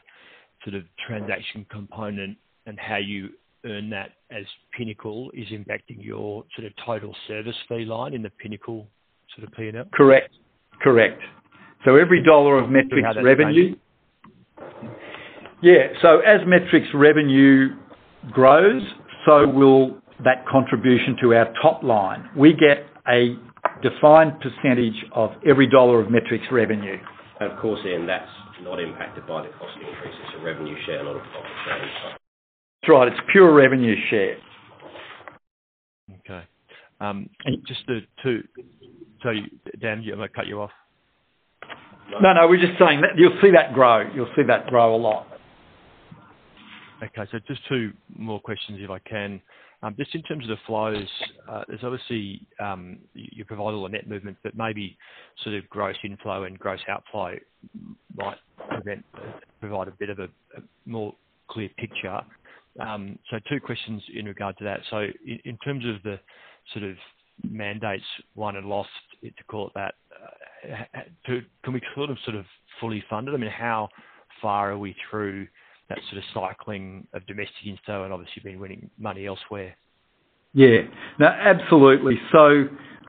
[0.63, 3.29] sort of transaction component and how you
[3.65, 4.45] earn that as
[4.77, 8.87] Pinnacle is impacting your sort of total service fee line in the Pinnacle
[9.35, 9.85] sort of P&L?
[9.93, 10.33] Correct.
[10.81, 11.21] Correct.
[11.83, 13.75] So every dollar of Metrics revenue.
[15.61, 15.87] Yeah.
[16.01, 17.75] So as Metrics revenue
[18.31, 18.81] grows,
[19.25, 22.29] so will that contribution to our top line.
[22.35, 23.35] We get a
[23.81, 26.97] defined percentage of every dollar of Metrics revenue.
[27.39, 28.29] Of course, Ian, that's
[28.61, 30.13] not impacted by the cost increase.
[30.25, 32.17] It's a revenue share, not a profit share.
[32.81, 33.07] That's right.
[33.07, 34.37] It's pure revenue share.
[36.19, 36.43] Okay.
[36.99, 37.29] Um,
[37.65, 38.43] just the two.
[39.23, 39.31] So,
[39.79, 40.71] Dan, I'm going to cut you off.
[42.21, 44.09] No, no, we're just saying that you'll see that grow.
[44.13, 45.27] You'll see that grow a lot.
[47.03, 47.29] Okay.
[47.31, 49.41] So just two more questions, if I can.
[49.81, 51.07] Um, just in terms of the flows,
[51.49, 54.97] uh, there's obviously um, you provide all the net movement, but maybe
[55.43, 57.35] sort of gross inflow and gross outflow
[58.15, 58.37] might
[59.61, 60.27] provide a bit of a
[60.85, 61.15] more
[61.49, 62.19] clear picture.
[62.79, 64.81] Um, so two questions in regard to that.
[64.89, 65.07] So
[65.45, 66.19] in terms of the
[66.73, 66.95] sort of
[67.49, 68.03] mandates
[68.35, 68.89] won and lost,
[69.23, 69.95] to call it that,
[70.67, 70.99] uh,
[71.63, 72.45] can we sort of
[72.79, 73.33] fully fund it?
[73.33, 73.89] I mean, how
[74.41, 75.47] far are we through
[75.89, 79.75] that sort of cycling of domestic insto and obviously been winning money elsewhere.
[80.53, 80.81] Yeah.
[81.19, 82.19] No, absolutely.
[82.31, 82.65] So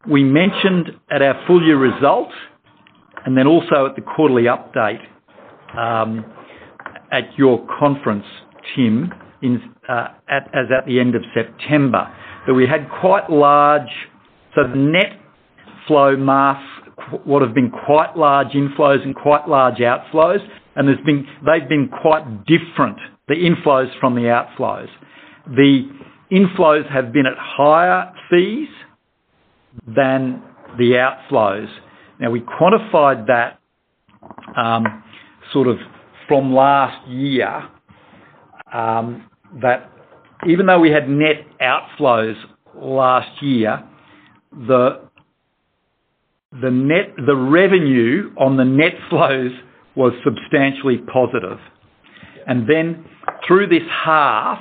[0.08, 2.30] we mentioned at our full year result
[3.24, 5.00] and then also at the quarterly update
[5.76, 6.24] um,
[7.12, 8.24] at your conference,
[8.74, 9.12] Tim,
[9.42, 12.12] in, uh, at, as at the end of September,
[12.46, 13.88] that we had quite large,
[14.54, 15.20] so the net
[15.86, 16.62] flow mass
[17.26, 21.88] would have been quite large inflows and quite large outflows, and there's been they've been
[21.88, 22.98] quite different,
[23.28, 24.88] the inflows from the outflows.
[25.46, 25.88] The
[26.32, 28.68] inflows have been at higher fees
[29.86, 30.42] than
[30.78, 31.68] the outflows.
[32.20, 33.58] Now, we quantified that
[34.56, 35.02] um,
[35.52, 35.78] sort of
[36.28, 37.68] from last year,
[38.72, 39.28] um,
[39.62, 39.90] that
[40.46, 42.36] even though we had net outflows
[42.74, 43.82] last year,
[44.52, 45.00] the
[46.52, 49.52] the net the revenue on the net flows
[50.00, 51.58] was substantially positive.
[52.46, 53.04] And then
[53.46, 54.58] through this half,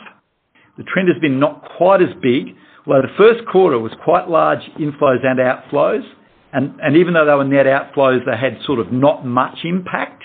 [0.77, 2.55] the trend has been not quite as big.
[2.85, 6.03] Well, the first quarter was quite large inflows and outflows,
[6.51, 10.23] and, and even though they were net outflows, they had sort of not much impact.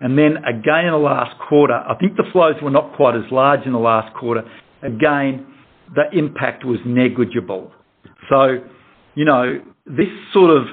[0.00, 3.30] And then again in the last quarter, I think the flows were not quite as
[3.30, 4.44] large in the last quarter.
[4.82, 5.46] Again,
[5.94, 7.72] the impact was negligible.
[8.30, 8.58] So,
[9.14, 10.66] you know, this sort of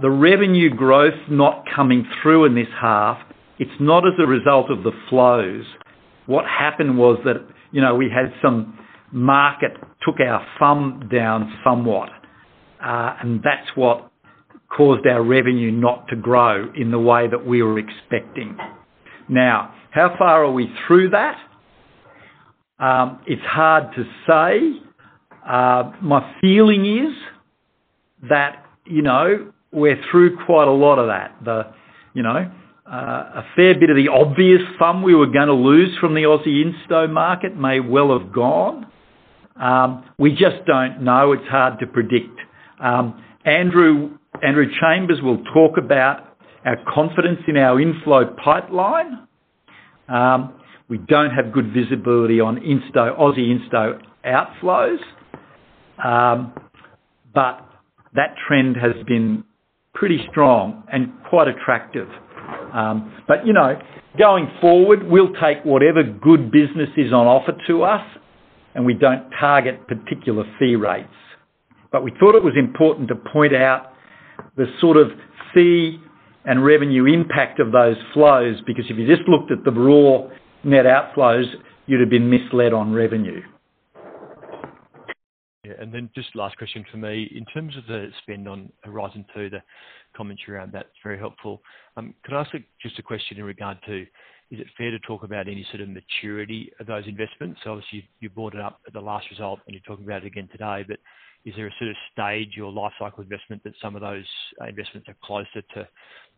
[0.00, 3.18] the revenue growth not coming through in this half,
[3.58, 5.64] it's not as a result of the flows.
[6.26, 8.78] What happened was that, you know, we had some
[9.12, 12.10] market took our FUM down somewhat,
[12.84, 14.10] uh, and that's what
[14.74, 18.56] caused our revenue not to grow in the way that we were expecting.
[19.28, 21.38] Now, how far are we through that?
[22.78, 24.80] Um, it's hard to say.
[25.46, 27.14] Uh, my feeling is
[28.28, 31.36] that, you know, we're through quite a lot of that.
[31.44, 31.72] The,
[32.14, 32.50] you know,
[32.90, 36.22] uh, a fair bit of the obvious FUM we were going to lose from the
[36.22, 38.86] Aussie insto market may well have gone.
[39.60, 41.32] Um, we just don't know.
[41.32, 42.38] It's hard to predict.
[42.80, 49.26] Um, Andrew Andrew Chambers will talk about our confidence in our inflow pipeline.
[50.08, 50.54] Um,
[50.88, 54.98] we don't have good visibility on insto Aussie insto outflows,
[56.02, 56.52] um,
[57.34, 57.66] but
[58.14, 59.44] that trend has been
[59.98, 62.08] pretty strong and quite attractive.
[62.72, 63.78] Um, but, you know,
[64.18, 68.06] going forward, we'll take whatever good business is on offer to us,
[68.74, 71.08] and we don't target particular fee rates.
[71.90, 73.92] But we thought it was important to point out
[74.56, 75.08] the sort of
[75.52, 75.98] fee
[76.44, 80.28] and revenue impact of those flows, because if you just looked at the raw
[80.64, 81.46] net outflows,
[81.86, 83.42] you'd have been misled on revenue.
[85.68, 85.74] Yeah.
[85.80, 87.30] And then just last question for me.
[87.34, 89.62] In terms of the spend on Horizon 2, the
[90.16, 91.62] commentary around that's very helpful.
[91.96, 94.06] Um, could I ask just a question in regard to
[94.50, 97.60] is it fair to talk about any sort of maturity of those investments?
[97.62, 100.28] So obviously, you brought it up at the last result, and you're talking about it
[100.28, 100.96] again today, but
[101.44, 104.24] is there a sort of stage or life cycle investment that some of those
[104.62, 105.86] uh, investments are closer to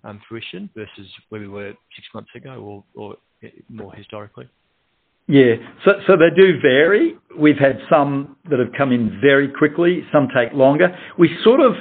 [0.03, 4.49] um, fruition versus where we were six months ago or eh, more historically?
[5.31, 5.55] Yeah.
[5.85, 7.17] So they do vary.
[7.39, 10.89] We've had some that have come in very quickly, some take longer.
[11.19, 11.75] We sort of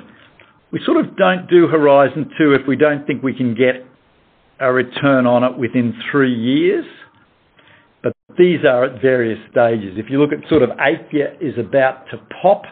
[0.71, 3.83] we sort of don't do Horizon 2 if we don't think we can get
[4.59, 6.85] a return on it within three years.
[8.03, 9.97] But these are at various stages.
[9.97, 12.63] If you look at sort of Aikya is about to pop.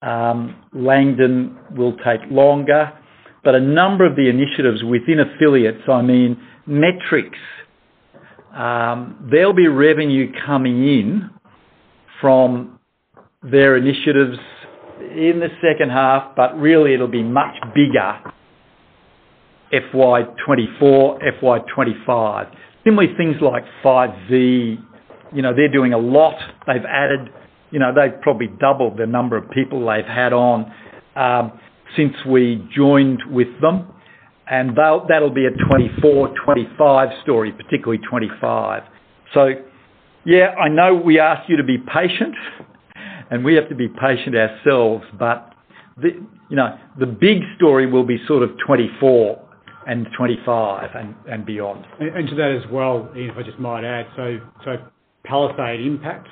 [0.00, 2.92] Um, Langdon will take longer.
[3.42, 7.38] But a number of the initiatives within affiliates, I mean, Metrics,
[8.56, 11.30] Um, there'll be revenue coming in
[12.20, 12.78] from
[13.42, 14.38] their initiatives
[15.00, 18.18] in the second half, but really it'll be much bigger
[19.70, 22.46] FY 2024, FY 2025.
[22.84, 24.78] Similarly, things like Five V,
[25.32, 26.36] you know, they're doing a lot.
[26.66, 27.28] They've added,
[27.70, 30.72] you know, they've probably doubled the number of people they've had on
[31.16, 31.58] um,
[31.96, 33.92] since we joined with them,
[34.48, 38.82] and that'll be a 2024, 2025 story, particularly 2025.
[40.24, 42.34] Yeah, I know we ask you to be patient,
[43.30, 45.54] and we have to be patient ourselves, but
[45.96, 46.10] the,
[46.50, 49.42] you know, the big story will be sort of 2024
[49.86, 51.84] and 2025 and and beyond.
[52.00, 54.76] And and to that as well, Ian, if I just might add, so, so
[55.24, 56.28] Palisade Impact,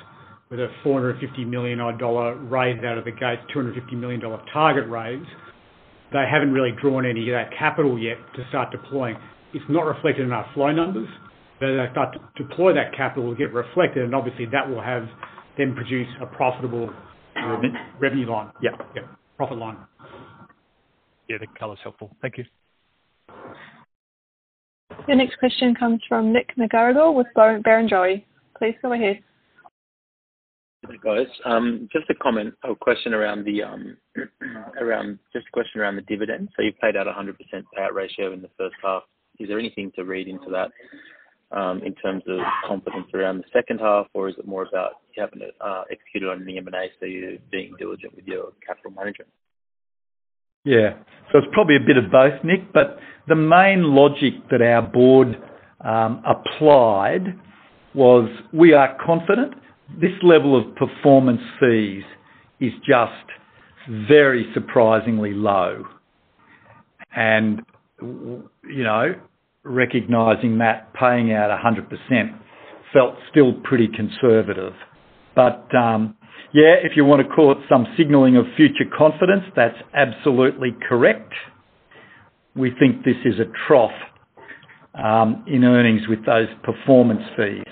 [0.49, 5.25] with a 450 million dollar raise out of the gates, 250 million dollar target raise,
[6.15, 9.17] they haven't really drawn any of that capital yet to start deploying.
[9.53, 11.09] It's not reflected in our flow numbers,
[11.59, 14.69] but as they start to deploy that capital, it will get reflected, and obviously that
[14.69, 15.07] will have
[15.57, 16.89] them produce a profitable
[17.35, 17.57] uh,
[17.99, 18.51] revenue line.
[18.61, 18.71] Yeah.
[18.95, 19.03] Yeah,
[19.37, 19.77] profit line.
[21.27, 22.15] Yeah, the color is helpful.
[22.21, 22.45] Thank you.
[25.07, 28.23] The next question comes from Nick McGarrigle with Barrenjoey.
[28.57, 29.19] Please go ahead.
[31.03, 31.27] Guys.
[31.91, 33.97] Just a comment or question around the um,
[34.81, 36.49] around just a question around the dividend.
[36.55, 37.35] So You've paid out a 100%
[37.77, 39.03] payout ratio in the first half.
[39.39, 40.71] Is there anything to read into that,
[41.55, 45.21] um, in terms of confidence around the second half, or is it more about you
[45.21, 45.41] haven't
[45.91, 49.29] executed on the M&A, so you're being diligent with your capital management?
[50.63, 50.93] Yeah.
[51.31, 55.37] So it's probably a bit of both, Nick, but the main logic that our board
[55.81, 57.39] um, applied
[57.93, 59.53] was we are confident
[59.99, 62.03] this level of performance fees
[62.59, 63.11] is just
[64.07, 65.85] very surprisingly low.
[67.15, 67.61] And,
[68.01, 69.15] you know,
[69.63, 72.39] recognizing that paying out 100%
[72.93, 74.73] felt still pretty conservative.
[75.35, 76.15] But um,
[76.53, 81.33] yeah, if you want to call it some signaling of future confidence, that's absolutely correct.
[82.55, 83.91] We think this is a trough
[85.47, 87.63] in earnings with those performance fees.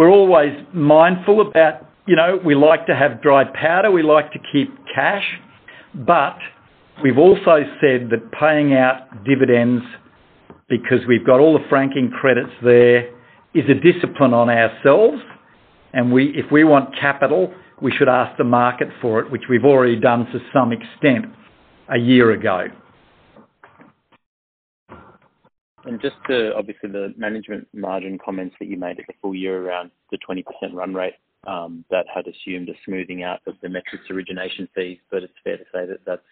[0.00, 4.38] We're always mindful about, you know, we like to have dry powder, we like to
[4.50, 5.38] keep cash,
[5.92, 6.38] but
[7.02, 9.84] we've also said that paying out dividends,
[10.70, 13.10] because we've got all the franking credits there,
[13.52, 15.20] is a discipline on ourselves,
[15.92, 19.66] and we, if we want capital, we should ask the market for it, which we've
[19.66, 21.26] already done to some extent
[21.90, 22.68] a year ago.
[25.84, 29.66] And just to, obviously, the management margin comments that you made at the full year
[29.66, 31.14] around the 20% run rate,
[31.46, 35.56] um, that had assumed a smoothing out of the Metrics origination fees, but it's fair
[35.56, 36.22] to say that that's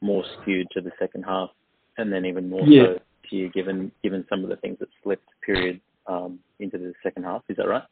[0.00, 1.50] more skewed to the second half,
[1.98, 2.98] and then even more so.
[3.30, 7.24] To you, given given some of the things that slipped period, um, into the second
[7.24, 7.42] half.
[7.48, 7.84] Is that right?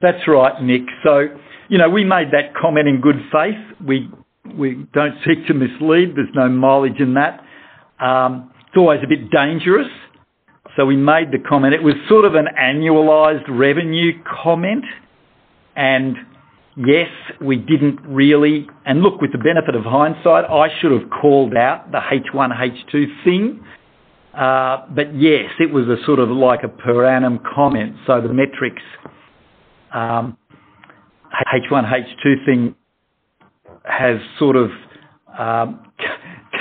[0.00, 0.82] That's right, Nick.
[1.04, 1.26] So,
[1.68, 3.58] you know, we made that comment in good faith.
[3.84, 4.10] We
[4.56, 6.16] we don't seek to mislead.
[6.16, 7.44] There's no mileage in that.
[8.72, 9.88] It's always a bit dangerous,
[10.78, 11.74] so we made the comment.
[11.74, 14.82] It was sort of an annualized revenue comment,
[15.76, 16.16] and
[16.78, 18.66] yes, we didn't really.
[18.86, 23.24] And look, with the benefit of hindsight, I should have called out the H1, H2
[23.24, 23.62] thing.
[24.32, 27.96] Uh, but yes, it was a sort of like a per annum comment.
[28.06, 28.80] So the Metrics
[29.94, 30.34] H1,
[31.70, 32.74] H2 thing
[33.84, 34.70] has sort of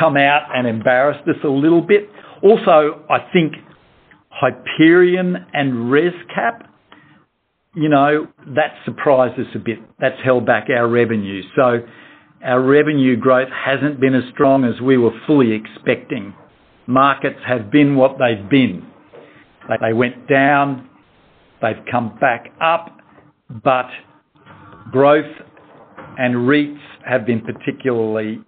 [0.01, 2.09] come out and embarrassed us a little bit.
[2.41, 3.53] Also, I think
[4.29, 6.67] Hyperion and ResCap,
[7.75, 9.77] you know, that surprised us a bit.
[9.99, 11.43] That's held back our revenue.
[11.55, 11.81] So
[12.43, 16.33] our revenue growth hasn't been as strong as we were fully expecting.
[16.87, 18.87] Markets have been what they've been.
[19.79, 20.89] They went down,
[21.61, 22.97] they've come back up,
[23.63, 23.87] but
[24.91, 25.31] growth
[26.17, 28.41] and REITs have been particularly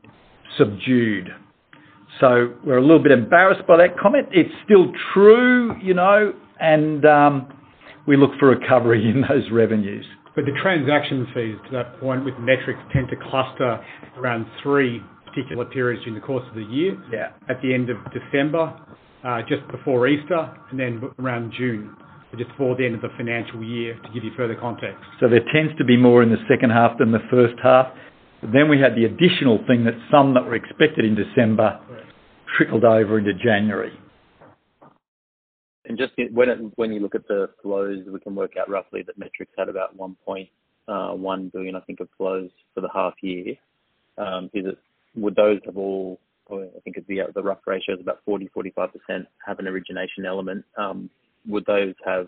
[0.57, 1.29] subdued.
[2.19, 4.27] So we're a little bit embarrassed by that comment.
[4.31, 7.47] It's still true, you know, and um,
[8.07, 10.05] we look for recovery in those revenues.
[10.35, 13.83] But the transaction fees, to that point, with Metrics, tend to cluster
[14.17, 16.97] around three particular periods during the course of the year.
[17.11, 17.29] Yeah.
[17.49, 18.73] At the end of December,
[19.23, 21.95] uh, just before Easter, and then around June,
[22.37, 25.03] just before the end of the financial year, to give you further context.
[25.19, 27.93] So there tends to be more in the second half than the first half.
[28.51, 31.79] Then we had the additional thing that some that were expected in December
[32.57, 33.93] trickled over into January.
[35.85, 39.03] And just when it, when you look at the flows, we can work out roughly
[39.03, 43.55] that Metrics had about 1.1 billion, I think, of flows for the half year.
[44.17, 44.77] Um, is it,
[45.15, 46.19] would those have all,
[46.51, 50.65] I think the rough ratio is about 40%-45% have an origination element.
[50.77, 51.09] Um,
[51.47, 52.27] Would those have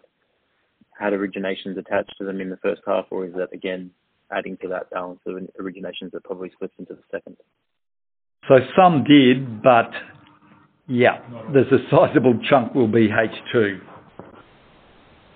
[0.97, 3.91] had originations attached to them in the first half, or is that, again,
[4.31, 7.37] adding to that balance of originations that probably slips into the second?
[8.47, 9.91] So some did, but
[10.87, 11.19] yeah,
[11.53, 13.81] there's a sizable chunk will be H2.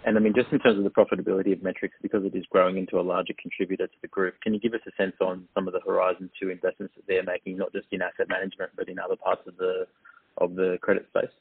[0.06, 2.78] And I mean, just in terms of the profitability of Metrics, because it is growing
[2.78, 5.68] into a larger contributor to the group, can you give us a sense on some
[5.68, 8.98] of the Horizon 2 investments that they're making, not just in asset management, but in
[8.98, 11.32] other parts of the credit space?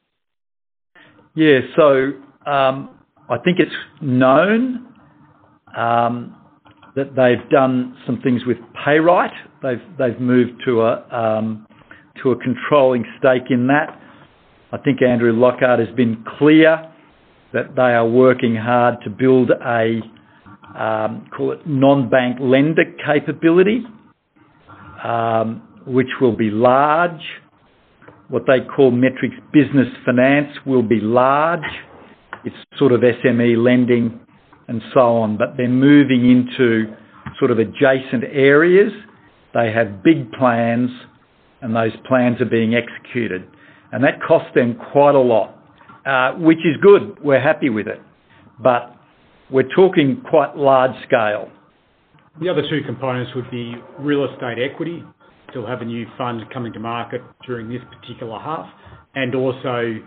[1.35, 1.61] Yeah.
[1.77, 2.13] So,
[2.51, 2.99] um,
[3.31, 3.71] I think it's
[4.01, 4.89] known
[5.77, 6.35] um,
[6.99, 9.31] that they've done some things with PayRight.
[9.63, 11.65] They've they've moved to a um,
[12.23, 13.97] to a controlling stake in that.
[14.73, 16.93] I think Andrew Lockhart has been clear
[17.53, 20.01] that they are working hard to build a
[21.37, 23.85] call it non-bank lender capability,
[25.87, 27.23] which will be large.
[28.29, 31.61] What they call Metrics Business Finance will be large.
[32.45, 34.21] It's sort of SME lending
[34.69, 36.95] and so on, but they're moving into
[37.39, 38.93] sort of adjacent areas.
[39.55, 40.91] They have big plans,
[41.63, 43.49] and those plans are being executed,
[43.93, 45.57] and that costs them quite a lot,
[46.07, 47.19] uh, which is good.
[47.23, 48.01] We're happy with it,
[48.63, 48.95] but
[49.51, 51.51] we're talking quite large scale.
[52.41, 55.03] The other two components would be real estate equity.
[55.51, 58.69] Still have a new fund coming to market during this particular half,
[59.15, 59.99] and also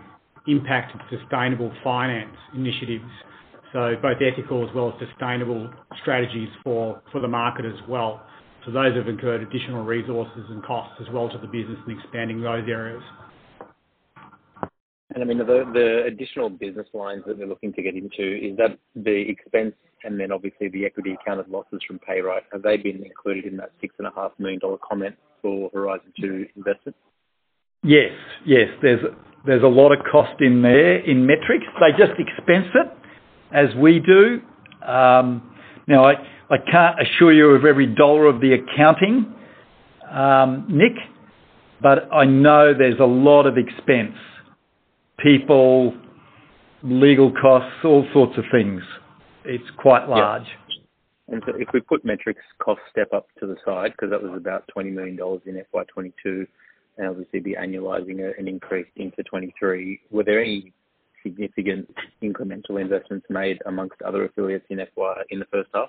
[0.46, 3.04] impact of sustainable finance initiatives.
[3.72, 5.70] So both ethical as well as sustainable
[6.02, 8.22] strategies for the market as well.
[8.64, 12.40] So those have incurred additional resources and costs as well to the business in expanding
[12.42, 13.02] those areas.
[15.14, 18.78] And I mean, the additional business lines that they're looking to get into, is that
[18.94, 23.44] the expense and then obviously the equity accounted losses from PayRight, have they been included
[23.46, 26.96] in that 6.5 million dollar comment for Horizon 2 investment?
[27.82, 28.12] Yes.
[28.46, 29.00] Yes, there's
[29.44, 31.66] there's a lot of cost in there in Metrics.
[31.80, 32.88] They just expense it,
[33.52, 34.40] as we do.
[34.86, 35.48] Um,
[35.86, 36.14] Now, I
[36.50, 39.34] I can't assure you of every dollar of the accounting,
[40.10, 40.92] um, Nick,
[41.80, 44.14] but I know there's a lot of expense.
[45.18, 45.94] People,
[46.82, 48.82] legal costs, all sorts of things.
[49.46, 50.42] It's quite large.
[50.42, 51.34] Yeah.
[51.34, 54.36] And so if we put Metrics cost step up to the side, because that was
[54.36, 56.46] about 20 million dollars in FY22,
[56.98, 60.72] and obviously be annualizing an increase into 23, were there any
[61.22, 61.88] significant
[62.22, 65.88] incremental investments made amongst other affiliates in FY in the first half?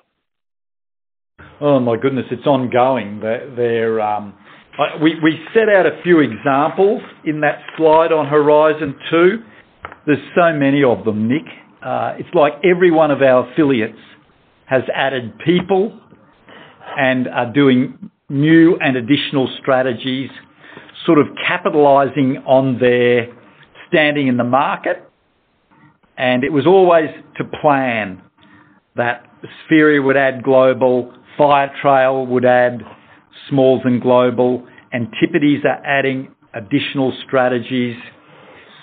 [1.61, 3.21] Oh, my goodness, it's ongoing.
[4.01, 4.33] Um,
[5.01, 9.37] we set out a few examples in that slide on Horizon 2.
[10.05, 11.45] There's so many of them, Nick.
[11.83, 13.99] Uh, it's like every one of our affiliates
[14.65, 15.99] has added people
[16.97, 20.29] and are doing new and additional strategies,
[21.05, 23.27] sort of capitalizing on their
[23.87, 24.97] standing in the market.
[26.17, 28.21] And it was always to plan
[28.95, 29.25] that
[29.65, 32.83] Spheria would add global, Firetrail would add
[33.49, 37.97] smalls and global, Antipodes are adding additional strategies.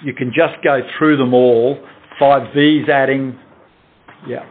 [0.03, 1.79] You can just go through them all.
[2.19, 3.39] Five V's adding...
[4.27, 4.45] Yeah.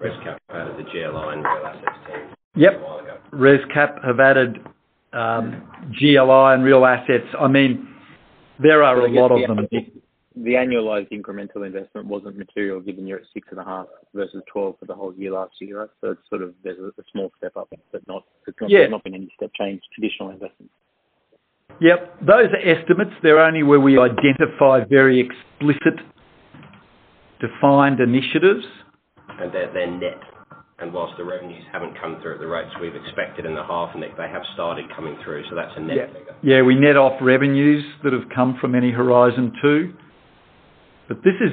[0.00, 2.34] ResCap added the GLI and real assets team.
[2.54, 2.72] Yep.
[2.72, 3.18] A while ago.
[3.32, 4.58] ResCap have added
[5.12, 5.68] um,
[5.98, 7.26] GLI and real assets.
[7.38, 7.88] I mean,
[8.58, 9.66] there are a lot of them.
[10.34, 15.12] The annualized incremental investment wasn't material, given you're at 6.5 versus 12 for the whole
[15.14, 15.90] year last year, right?
[16.00, 18.24] So it's sort of, there's a small step up, but not-
[18.68, 18.78] Yeah.
[18.80, 20.72] There's not been any step change, traditional investments.
[21.80, 22.18] Yep.
[22.22, 23.12] Those are estimates.
[23.22, 26.00] They're only where we identify very explicit,
[27.40, 28.64] defined initiatives.
[29.38, 30.22] And they're net.
[30.78, 33.94] And whilst the revenues haven't come through at the rates we've expected in the half,
[33.96, 36.34] Nick, they have started coming through, so that's a net figure.
[36.42, 36.56] Yeah.
[36.56, 39.94] Yeah, we net off revenues that have come from any Horizon 2.
[41.12, 41.52] But this is...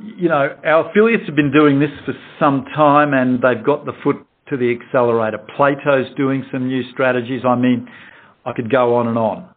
[0.00, 3.92] You know, our affiliates have been doing this for some time, and they've got the
[4.02, 4.16] foot
[4.48, 5.38] to the accelerator.
[5.56, 7.42] Plato's doing some new strategies.
[7.46, 7.88] I mean,
[8.44, 9.48] I could go on and on.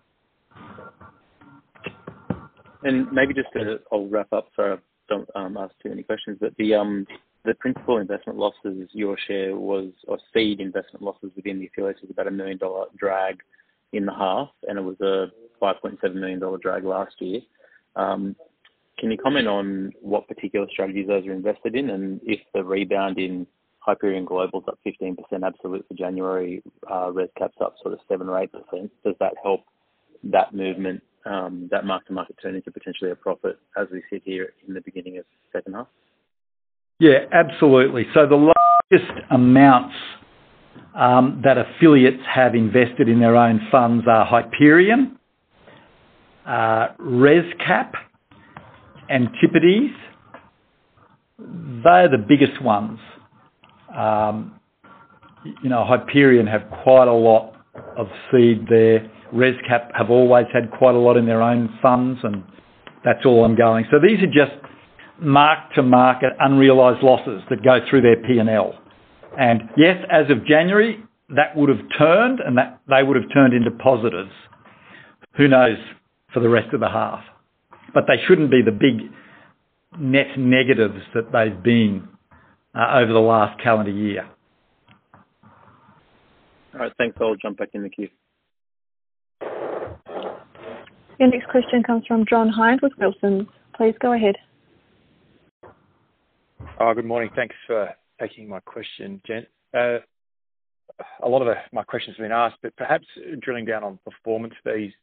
[2.84, 3.80] And maybe just to...
[3.92, 4.76] I'll wrap up, so I
[5.10, 7.08] don't um, ask too many questions, but the um,
[7.46, 12.12] the principal investment losses, your share was, or seed investment losses within the affiliates was
[12.12, 13.38] about a 1 million dollar drag
[13.94, 15.32] in the half, and it was a
[15.64, 17.40] 5.7 million dollar drag last year.
[17.96, 18.36] Um,
[19.00, 23.20] Can you comment on what particular strategies those are invested in, and if the rebound
[23.20, 23.45] in
[23.80, 28.34] Hyperion Global is up 15% absolute for January, uh ResCap's up sort of 7 or
[28.34, 28.50] 8%,
[29.06, 29.62] does that help
[30.24, 34.74] that movement, um, that mark-to-market turn into potentially a profit as we sit here in
[34.74, 35.88] the beginning of second half?
[37.00, 38.08] Yeah, absolutely.
[38.14, 38.52] So the
[38.91, 39.95] largest amounts
[40.95, 45.18] um that affiliates have invested in their own funds are Hyperion,
[46.45, 47.93] uh ResCap,
[49.10, 49.93] Antipodes.
[51.84, 52.99] They're the biggest ones.
[53.95, 54.53] Um,
[55.64, 57.53] You know, Hyperion have quite a lot
[57.95, 59.10] of seed there.
[59.34, 62.43] ResCap have always had quite a lot in their own funds, and
[63.05, 63.86] that's all ongoing.
[63.91, 64.55] So these are just
[65.20, 68.74] mark-to-market unrealized losses that go through their P&L.
[69.38, 73.53] And yes, as of January, that would have turned, and that they would have turned
[73.53, 74.32] into positives.
[75.38, 75.78] Who knows
[76.34, 77.24] for the rest of the half?
[77.98, 79.12] But they shouldn't be the big
[80.00, 82.08] net negatives that they've been
[82.76, 84.30] uh, over the last calendar year.
[86.76, 86.91] All right.
[87.00, 87.18] Thanks.
[87.20, 88.10] I'll jump back in the queue.
[91.20, 93.48] Your next question comes from John Hynd with Wilsons.
[93.76, 94.36] Please go ahead.
[96.80, 97.32] Oh, good morning.
[97.36, 97.89] Thanks for
[98.22, 99.48] taking my question, gent.
[99.76, 99.98] Uh,
[101.24, 103.08] a lot of my questions have been asked, but perhaps
[103.39, 104.93] drilling down on performance fees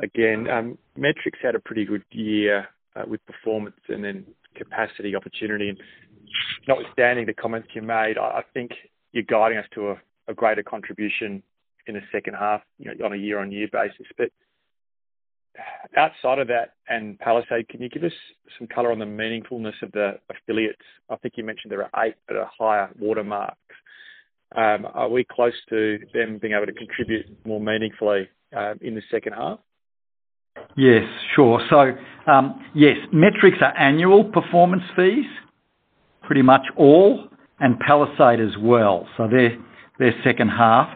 [0.00, 0.48] again.
[0.48, 4.24] Um, Metrics had a pretty good year uh, with performance and then
[4.54, 5.70] capacity opportunity.
[5.70, 5.78] And
[6.68, 8.72] notwithstanding the comments you made, I I think
[9.12, 9.96] you're guiding us to a
[10.28, 11.42] a greater contribution
[11.86, 14.06] in the second half, you know, on a year-on-year basis.
[14.16, 14.30] But
[15.96, 18.12] outside of that and Palisade, can you give us
[18.58, 20.82] some color on the meaningfulness of the affiliates?
[21.10, 23.58] I think you mentioned there are eight that are higher watermarks.
[24.54, 28.28] Are we close to them being able to contribute more meaningfully
[28.80, 29.58] in the second half?
[30.76, 31.04] Yes,
[31.34, 31.60] sure.
[31.70, 31.92] So
[32.30, 35.26] um yes, Metrics are annual performance fees,
[36.22, 37.28] pretty much all,
[37.60, 39.06] and Palisade as well.
[39.16, 40.88] So they're second half.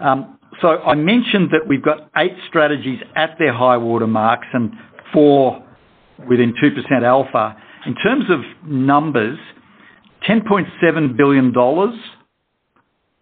[0.00, 4.72] Um so I mentioned that we've got eight strategies at their high water marks and
[5.12, 5.62] four
[6.28, 7.56] within 2% alpha.
[7.84, 9.38] In terms of numbers,
[10.26, 11.94] 10.7 billion dollars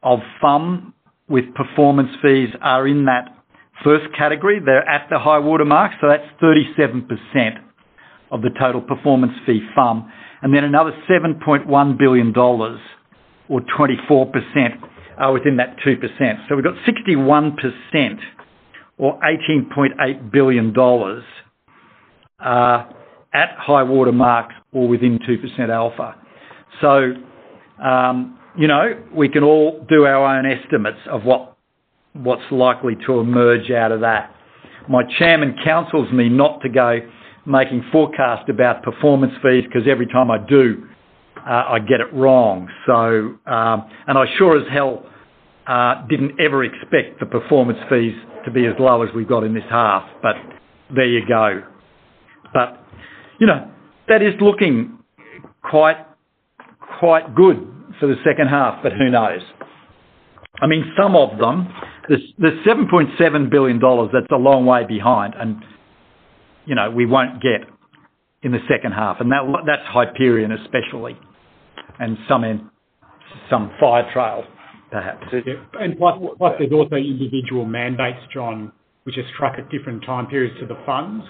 [0.03, 0.93] of FUM
[1.29, 3.34] with performance fees are in that
[3.83, 4.61] first category.
[4.65, 7.59] They're at the high water mark, so that's 37%
[8.31, 10.11] of the total performance fee FUM.
[10.43, 12.81] And then another 7.1 billion dollars
[13.49, 14.33] or 24%
[15.19, 16.49] are within that 2%.
[16.49, 18.19] So we've got 61%
[18.99, 21.25] or 18.8 billion dollars
[22.41, 22.85] uh,
[23.33, 26.15] at high water marks or within 2% alpha.
[26.81, 27.13] So,
[28.57, 31.23] you know, we can all do our own estimates of
[32.15, 34.35] what's likely to emerge out of that.
[34.89, 37.01] My chairman counsels me not to go
[37.47, 40.87] making forecasts about performance fees because every time I do,
[41.45, 42.69] I get it wrong.
[42.87, 45.05] So, um, and I sure as hell
[46.09, 49.65] didn't ever expect the performance fees to be as low as we've got in this
[49.69, 50.09] half.
[50.23, 50.37] But
[50.95, 51.63] there you go.
[52.53, 52.85] But
[53.39, 53.71] you know,
[54.09, 54.99] that is looking
[55.63, 55.97] quite
[56.99, 57.67] quite good
[58.01, 59.41] for the second half, but who knows?
[60.61, 61.69] I mean, some of them,
[62.09, 65.63] the 7.7 billion dollars, that's a long way behind and,
[66.67, 67.69] you know, we won't get
[68.45, 69.21] in the second half.
[69.21, 71.19] And that—that's Hyperion especially,
[71.99, 72.71] and some
[73.51, 74.45] some Firetrail,
[74.91, 75.27] perhaps.
[75.33, 76.19] Yeah, and plus
[76.59, 78.71] there's also individual mandates, John,
[79.05, 81.25] which are struck at different time periods to the funds.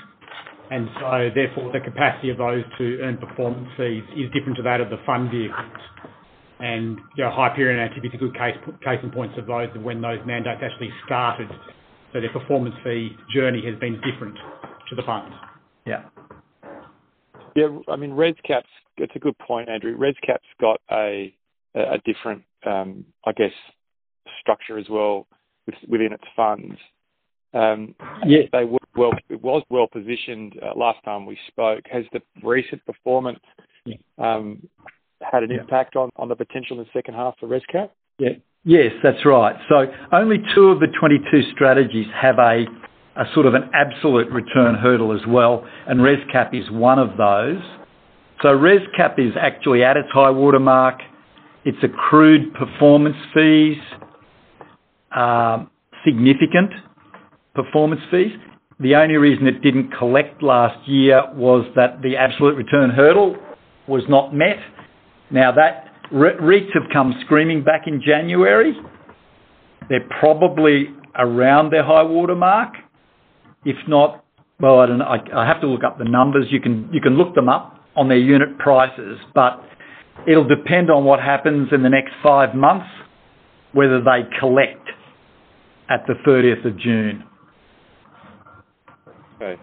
[0.70, 4.81] And so therefore, the capacity of those to earn performance fees is different to that
[4.81, 5.83] of the fund vehicles.
[6.65, 10.01] You know, Hyperion and Antipodes a good case case in points of those, of when
[10.01, 11.49] those mandates actually started.
[12.12, 14.37] So their performance fee journey has been different
[14.89, 15.35] to the funds.
[15.85, 16.05] Yeah.
[17.55, 17.79] Yeah.
[17.89, 18.69] I mean, ResCap's.
[18.97, 19.97] It's a good point, Andrew.
[19.99, 21.35] ResCap's got a
[21.75, 23.53] a different, um, I guess,
[24.41, 25.27] structure as well
[25.89, 26.77] within its funds.
[27.53, 27.95] Um,
[28.25, 28.43] yeah.
[28.53, 31.85] It was well-positioned uh, last time we spoke.
[31.91, 33.41] Has the recent performance
[34.19, 34.67] um,
[35.31, 37.91] had an impact on on the potential in the second half for ResCap?
[38.18, 38.31] Yeah.
[38.64, 39.57] Yes, that's right.
[39.68, 42.64] So only two of the 22 strategies have a
[43.16, 47.62] a sort of an absolute return hurdle as well, and ResCap is one of those.
[48.43, 51.01] So ResCAP is actually at its high water mark.
[51.64, 53.79] Its accrued performance fees
[56.05, 56.70] significant
[57.55, 58.33] performance fees.
[58.81, 63.37] The only reason it didn't collect last year was that the absolute return hurdle
[63.87, 64.59] was not met.
[65.31, 68.75] Now, that REITs have come screaming back in January.
[69.89, 72.75] They're probably around their high water mark.
[73.64, 74.25] If not,
[74.61, 75.07] well, I don't know.
[75.07, 76.47] I I have to look up the numbers.
[76.51, 79.61] You can you can look them up on their unit prices, but
[80.29, 82.87] it'll depend on what happens in the next five months,
[83.72, 84.89] whether they collect
[85.91, 87.25] at the 30th of June.
[89.37, 89.61] Okay.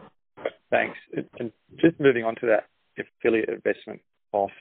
[0.69, 0.97] Thanks.
[1.39, 4.01] And just moving on to that affiliate investment
[4.31, 4.53] cost,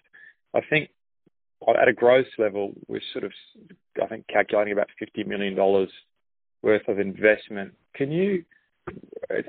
[0.55, 0.91] I think
[1.69, 3.33] at a gross level, we're sort of,
[4.03, 5.91] I think, calculating about 50 million dollars
[6.63, 7.75] worth of investment.
[7.95, 8.45] Can you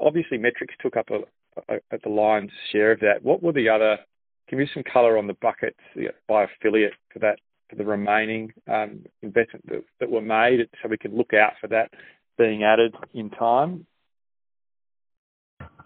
[0.01, 1.07] obviously, Metrics took up
[1.69, 3.23] at the lion's share of that.
[3.23, 3.97] What were the other?
[4.49, 5.79] Give me some color on the buckets
[6.27, 7.39] by affiliate for that
[7.69, 11.89] for the remaining um, investment that were made so we can look out for that
[12.37, 13.85] being added in time.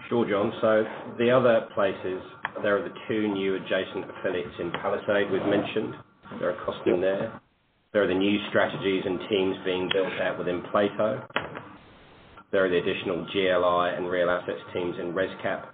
[0.09, 0.51] Sure, John.
[0.61, 0.83] So
[1.17, 2.21] the other places,
[2.61, 5.95] there are the two new adjacent affiliates in Palisade we've mentioned.
[6.39, 7.39] There are costs in there.
[7.93, 11.25] There are the new strategies and teams being built out within Plato.
[12.51, 15.67] There are the additional GLI and real assets teams in ResCap.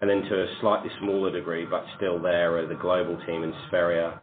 [0.00, 3.52] And then to a slightly smaller degree, but still there, are the global team in
[3.68, 4.20] Spheria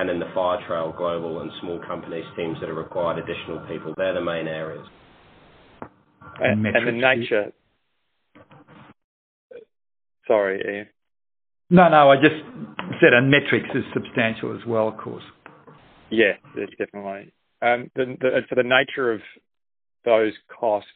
[0.00, 3.92] and then the Firetrail global and small companies teams that have required additional people.
[3.98, 4.86] They're the main areas.
[6.40, 7.52] And the nature,
[10.30, 10.86] sorry, Ian.
[11.70, 12.10] No, no.
[12.10, 12.36] I just
[13.00, 15.24] said and Metrics is substantial as well, of course.
[16.10, 16.32] Yeah,
[16.78, 17.32] definitely.
[17.62, 19.20] Um, so the nature of
[20.04, 20.88] those costs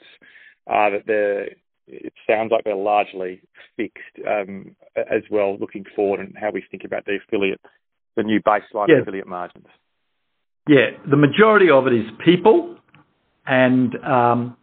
[0.66, 1.48] are that they're,
[1.86, 3.42] it sounds like they're largely
[3.76, 7.60] fixed um, as well, looking forward and how we think about the affiliate,
[8.16, 9.66] the new baseline affiliate margins.
[10.68, 10.90] Yeah.
[11.08, 12.76] The majority of it is people,
[13.46, 14.56] and um,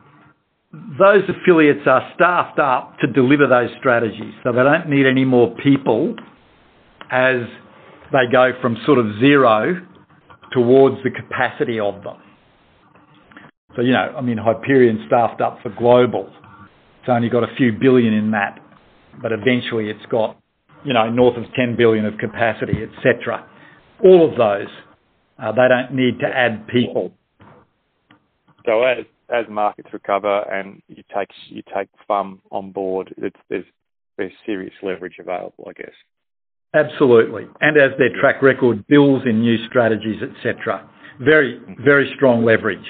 [0.74, 4.34] those affiliates are staffed up to deliver those strategies.
[4.44, 6.16] So they don't need any more people
[7.12, 7.42] as
[8.12, 9.86] they go from sort of zero
[10.52, 12.18] towards the capacity of them.
[13.76, 16.32] So you know, I mean, Hyperion staffed up for global.
[17.00, 18.60] It's only got a few billion in that,
[19.22, 20.38] but eventually, it's got
[20.84, 23.48] you know, north of 10 billion of capacity, etc.
[24.04, 24.68] All of those,
[25.40, 27.12] uh, they don't need to add people.
[28.66, 29.06] So as
[29.50, 33.66] markets recover and you take you take FUM on board, there's
[34.18, 35.94] there's serious leverage available, I guess.
[36.74, 37.48] Absolutely.
[37.60, 42.88] And as their track record builds in new strategies, etc., very very strong leverage.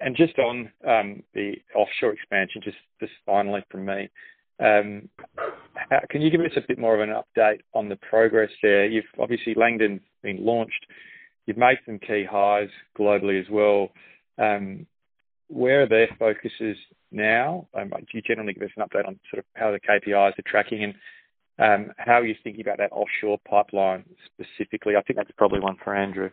[0.00, 4.10] And just on um, the offshore expansion, just just finally from me,
[4.58, 8.86] can you give us a bit more of an update on the progress there?
[8.86, 10.86] You've obviously, Langdon's been launched.
[11.46, 13.90] You've made some key hires globally as well.
[15.48, 16.76] Where are their focuses
[17.10, 17.68] now?
[17.74, 20.42] Um, do you generally give us an update on sort of how the KPIs are
[20.46, 20.94] tracking and
[21.60, 24.94] um, how are you thinking about that offshore pipeline specifically?
[24.94, 26.30] I think that's probably one for Andrew.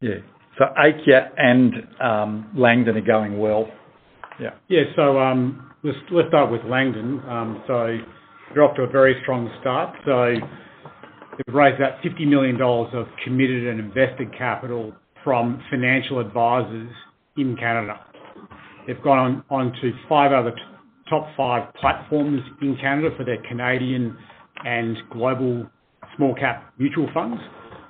[0.00, 0.16] Yeah.
[0.58, 1.74] So Aikya and
[2.56, 3.68] Langdon are going well.
[4.40, 4.50] Yeah.
[4.68, 4.82] Yeah.
[4.96, 5.12] So
[5.84, 7.20] let's, let's start with Langdon.
[7.28, 7.98] Um so
[8.52, 9.94] they're off to a very strong start.
[10.04, 10.34] So
[11.36, 14.92] they've raised about 50 million dollars of committed and invested capital
[15.24, 16.90] from financial advisors
[17.36, 17.98] in Canada.
[18.86, 20.54] They've gone on on to five other
[21.08, 24.16] top five platforms in Canada for their Canadian
[24.64, 25.66] and global
[26.16, 27.40] small-cap mutual funds,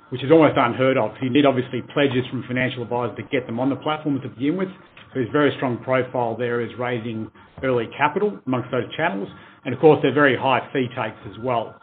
[0.09, 1.11] which is almost unheard of.
[1.21, 4.57] You need, obviously, pledges from financial advisors to get them on the platform to begin
[4.57, 4.69] with.
[5.13, 7.29] So a very strong profile there is raising
[7.63, 9.29] early capital amongst those channels.
[9.63, 11.79] And of course, they're very high fee takes as well.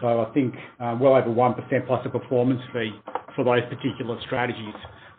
[0.00, 0.54] So I think
[1.00, 2.92] well over 1% plus a performance fee
[3.34, 4.74] for those particular strategies.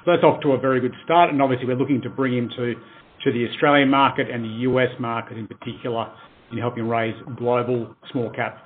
[0.05, 1.31] So that's off to a very good start.
[1.31, 2.75] And obviously, we're looking to bring into
[3.23, 4.89] to the Australian market and the U.S.
[4.99, 6.11] market in particular
[6.51, 8.57] in helping raise global small-cap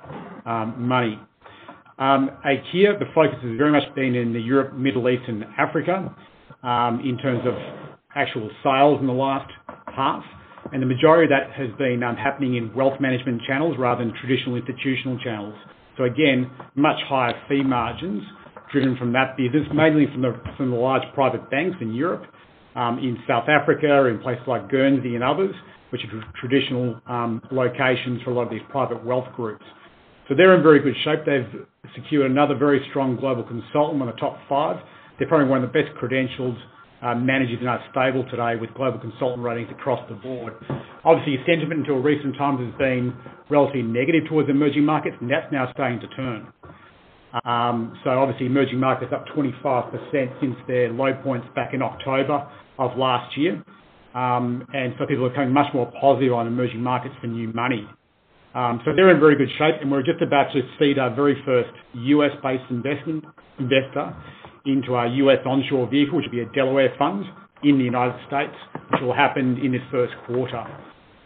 [0.46, 1.18] um, money.
[1.98, 6.14] Um, Aikya, the focus has very much been in the Europe, Middle East, and Africa
[6.62, 7.54] um, in terms of
[8.14, 9.50] actual sales in the last
[9.94, 10.22] half.
[10.72, 14.14] And the majority of that has been um, happening in wealth management channels rather than
[14.20, 15.54] traditional institutional channels.
[15.96, 18.22] So again, much higher fee margins
[18.72, 22.24] driven from that business, mainly from the from the large private banks in Europe,
[22.74, 25.54] um, in South Africa, in places like Guernsey and others,
[25.90, 29.64] which are traditional um, locations for a lot of these private wealth groups.
[30.28, 31.26] So they're in very good shape.
[31.26, 34.76] They've secured another very strong global consultant on the top five.
[35.18, 36.56] They're probably one of the best credentialed
[37.02, 40.54] managers in our stable today with global consultant ratings across the board.
[41.04, 43.12] Obviously, sentiment until recent times has been
[43.50, 46.52] relatively negative towards emerging markets, and that's now starting to turn.
[47.44, 52.46] Um, So obviously, emerging markets up 25% since their low points back in October
[52.78, 53.62] of last year.
[54.14, 57.88] Um, and so people are becoming much more positive on emerging markets for new money.
[58.54, 61.42] Um, So they're in very good shape, and we're just about to seed our very
[61.44, 63.24] first U.S.-based investment
[63.58, 64.14] investor
[64.66, 65.38] into our U.S.
[65.44, 67.24] onshore vehicle, which will be a Delaware fund
[67.62, 68.54] in the United States,
[68.90, 70.64] which will happen in this first quarter.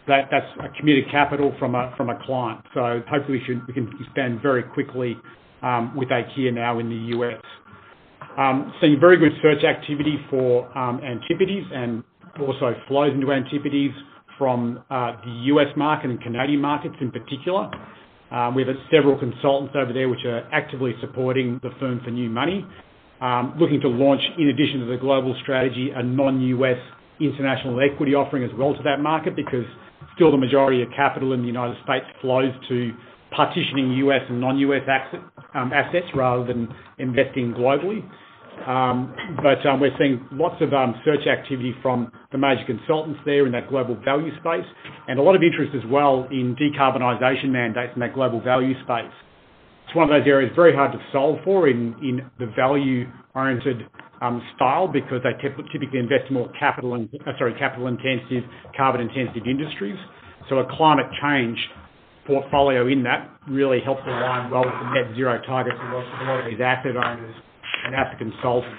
[0.07, 2.61] That's a committed capital from a from a client.
[2.73, 5.17] So hopefully, we can expand very quickly
[5.61, 7.41] um, with Aikya now in the U.S.
[8.37, 12.03] Um, Seeing very good search activity for um, Antipodes and
[12.39, 13.93] also flows into Antipodes
[14.37, 15.67] from uh, the U.S.
[15.75, 17.69] market and Canadian markets in particular.
[18.55, 22.65] We have several consultants over there which are actively supporting the firm for new money,
[23.19, 26.77] Um, looking to launch, in addition to the global strategy, a non-U.S.
[27.19, 29.65] international equity offering as well to that market because
[30.15, 32.91] still the majority of capital in the United States flows to
[33.31, 34.21] partitioning U.S.
[34.29, 34.81] and non-U.S.
[35.55, 36.67] Um, assets rather than
[36.99, 38.05] investing globally.
[38.65, 40.69] Um, but we're seeing lots of
[41.05, 44.65] search activity from the major consultants there in that global value space
[45.07, 49.13] and a lot of interest as well in decarbonization mandates in that global value space.
[49.87, 53.87] It's one of those areas very hard to solve for in the value-oriented
[54.21, 58.43] um, style because they typically invest more capital in uh, sorry capital-intensive,
[58.75, 59.95] carbon-intensive industries.
[60.49, 61.57] So a climate change
[62.25, 66.39] portfolio in that really helps align well with the net zero targets of a lot
[66.43, 67.35] of these asset owners
[67.85, 68.75] and asset consultants.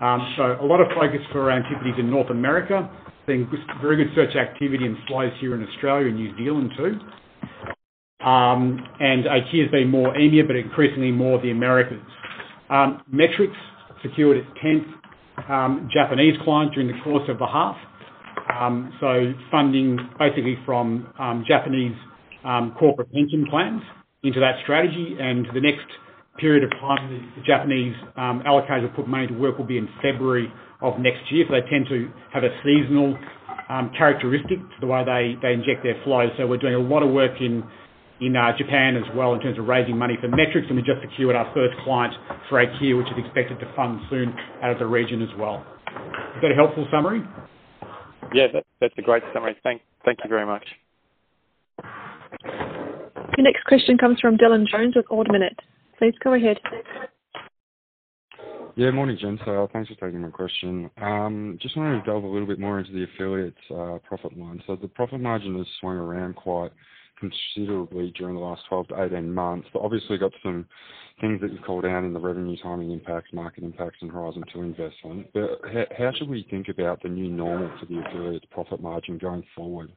[0.00, 2.88] Um, so a lot of focus for Antipodes in North America,
[3.26, 3.48] seeing
[3.80, 7.00] very good search activity and flows here in Australia and New Zealand too.
[8.28, 12.02] Um, and Aikya has been more EMEA, but increasingly more the Americas.
[12.68, 13.56] Um, Metrics
[14.02, 17.76] secured its 10th um, Japanese client during the course of the half.
[19.00, 21.08] So funding basically from
[21.46, 21.96] Japanese
[22.78, 23.80] corporate pension plans
[24.22, 25.16] into that strategy.
[25.18, 25.86] And the next
[26.38, 30.52] period of time the Japanese allocators will put money to work will be in February
[30.82, 31.46] of next year.
[31.48, 33.16] They tend to have a seasonal
[33.96, 35.04] characteristic to the way
[35.40, 36.30] they inject their flows.
[36.36, 37.64] So we're doing a lot of work in
[38.20, 41.36] Uh, Japan as well in terms of raising money for Metrics, and we just secured
[41.36, 42.12] our first client
[42.48, 45.64] for Aikya, which is expected to fund soon out of the region as well.
[45.86, 47.22] Is that a helpful summary?
[48.34, 48.48] Yeah,
[48.80, 49.56] that's a great summary.
[49.62, 50.64] Thank you very much.
[53.36, 55.56] Your next question comes from Dylan Jones with Ord Minnett.
[55.98, 56.58] Please go ahead.
[58.74, 59.38] Yeah, morning, Jen.
[59.44, 60.90] So uh, thanks for taking my question.
[61.00, 64.62] Um, just wanted to delve a little bit more into the affiliates' uh, profit line.
[64.66, 66.70] So the profit margin has swung around quite
[67.18, 69.68] considerably during the last 12 to 18 months.
[69.72, 70.66] But obviously, got some
[71.20, 74.62] things that you've called out in the revenue timing impacts, market impacts, and Horizon 2
[74.62, 75.26] investment.
[75.34, 75.60] But
[75.96, 79.90] how should we think about the new normal for the affiliates' profit margin going forward?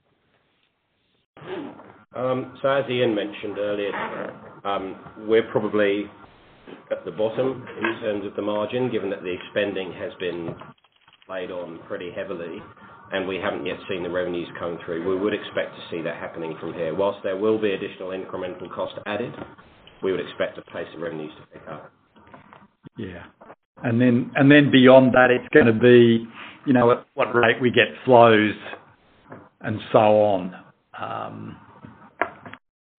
[2.15, 3.91] Um, so as Ian mentioned earlier,
[4.65, 6.05] um, we're probably
[6.91, 10.55] at the bottom in terms of the margin, given that the spending has been
[11.29, 12.61] laid on pretty heavily,
[13.13, 15.07] and we haven't yet seen the revenues come through.
[15.07, 16.95] We would expect to see that happening from here.
[16.95, 19.33] Whilst there will be additional incremental cost added,
[20.03, 21.91] we would expect the pace of revenues to pick up.
[22.97, 23.23] Yeah.
[23.83, 26.27] And then and then beyond that, it's going to be
[26.65, 28.53] you know, at what rate we get flows
[29.61, 30.55] and so on.
[30.99, 31.57] Um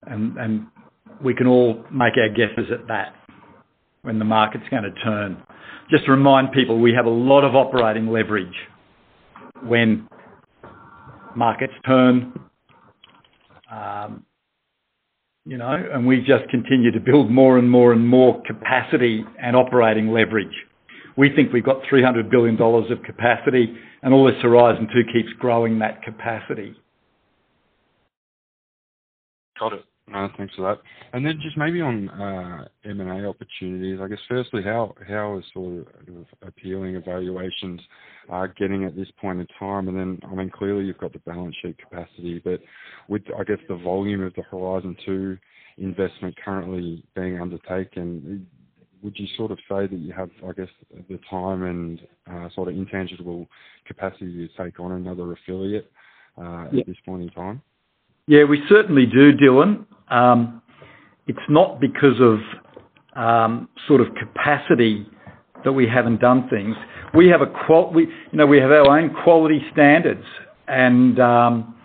[0.03, 0.67] and and
[1.23, 3.15] we can all make our guesses at that
[4.01, 5.41] when the market's going to turn.
[5.89, 8.53] Just to remind people, we have a lot of operating leverage
[9.65, 10.07] when
[11.35, 12.33] markets turn,
[13.71, 14.25] um,
[15.45, 19.55] you know, and we just continue to build more and more and more capacity and
[19.55, 20.53] operating leverage.
[21.17, 25.29] We think we've got 300 billion dollars of capacity, and all this Horizon 2 keeps
[25.39, 26.75] growing that capacity.
[29.59, 29.85] Got it.
[30.11, 30.81] Thanks for that.
[31.13, 35.87] And then just maybe on uh, M&A opportunities, I guess firstly, how how is sort
[36.07, 37.79] of appealing evaluations
[38.29, 39.87] are getting at this point in time?
[39.87, 42.59] And then, I mean, clearly, you've got the balance sheet capacity, but
[43.07, 45.37] with, I guess, the volume of the Horizon 2
[45.77, 48.45] investment currently being undertaken,
[49.01, 50.69] would you sort of say that you have, I guess,
[51.09, 51.99] the time and
[52.29, 53.47] uh, sort of intangible
[53.85, 55.91] capacity to take on another affiliate
[56.37, 57.61] at this point in time?
[58.27, 59.85] Yeah, we certainly do, Dylan.
[60.09, 60.61] Um,
[61.27, 62.39] It's not because of
[63.15, 65.05] um, sort of capacity
[65.63, 66.75] that we haven't done things.
[67.13, 70.25] We have a qual- we, you know, we have our own quality standards,
[70.67, 71.75] and um,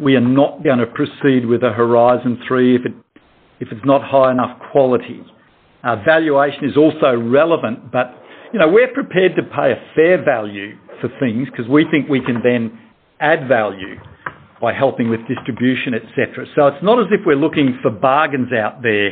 [0.00, 2.92] we are not going to proceed with a Horizon 3 if it
[3.60, 5.22] if it's not high enough quality.
[5.84, 8.14] Uh, Valuation is also relevant, but
[8.52, 12.20] you know we're prepared to pay a fair value for things because we think we
[12.20, 12.76] can then
[13.20, 13.96] add value
[14.62, 16.46] by helping with distribution, etc.
[16.54, 19.10] So it's not as if we're looking for bargains out there,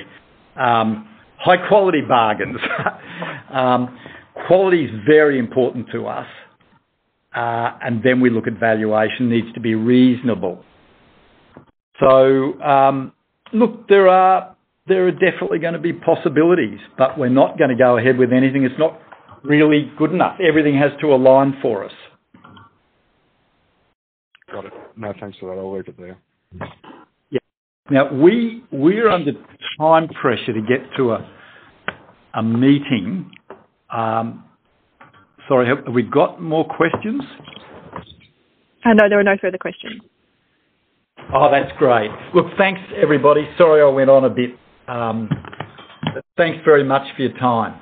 [0.57, 2.59] um, high-quality bargains.
[4.47, 6.27] Quality is very important to us,
[7.35, 10.65] Uh, and then we look at valuation, needs to be reasonable.
[12.01, 13.13] So um,
[13.53, 18.17] look, there are there are definitely gonna be possibilities, but we're not gonna go ahead
[18.19, 18.99] with anything It's not
[19.45, 20.41] really good enough.
[20.41, 21.93] Everything has to align for us.
[24.91, 24.99] Got it.
[24.99, 25.61] No, thanks for that.
[25.61, 26.19] I'll leave it there.
[27.31, 27.39] Yeah.
[27.91, 29.33] Now, we, we're under
[29.79, 31.31] time pressure to get to a
[32.35, 33.31] a meeting.
[33.91, 34.45] Um,
[35.49, 37.23] sorry, have we got more questions?
[38.85, 40.01] Uh, no, there are no further questions.
[41.35, 42.11] Oh, that's great.
[42.35, 43.49] Look, thanks, everybody.
[43.59, 44.51] Sorry I went on a bit.
[44.89, 45.29] Um,
[46.37, 47.81] thanks very much for your time.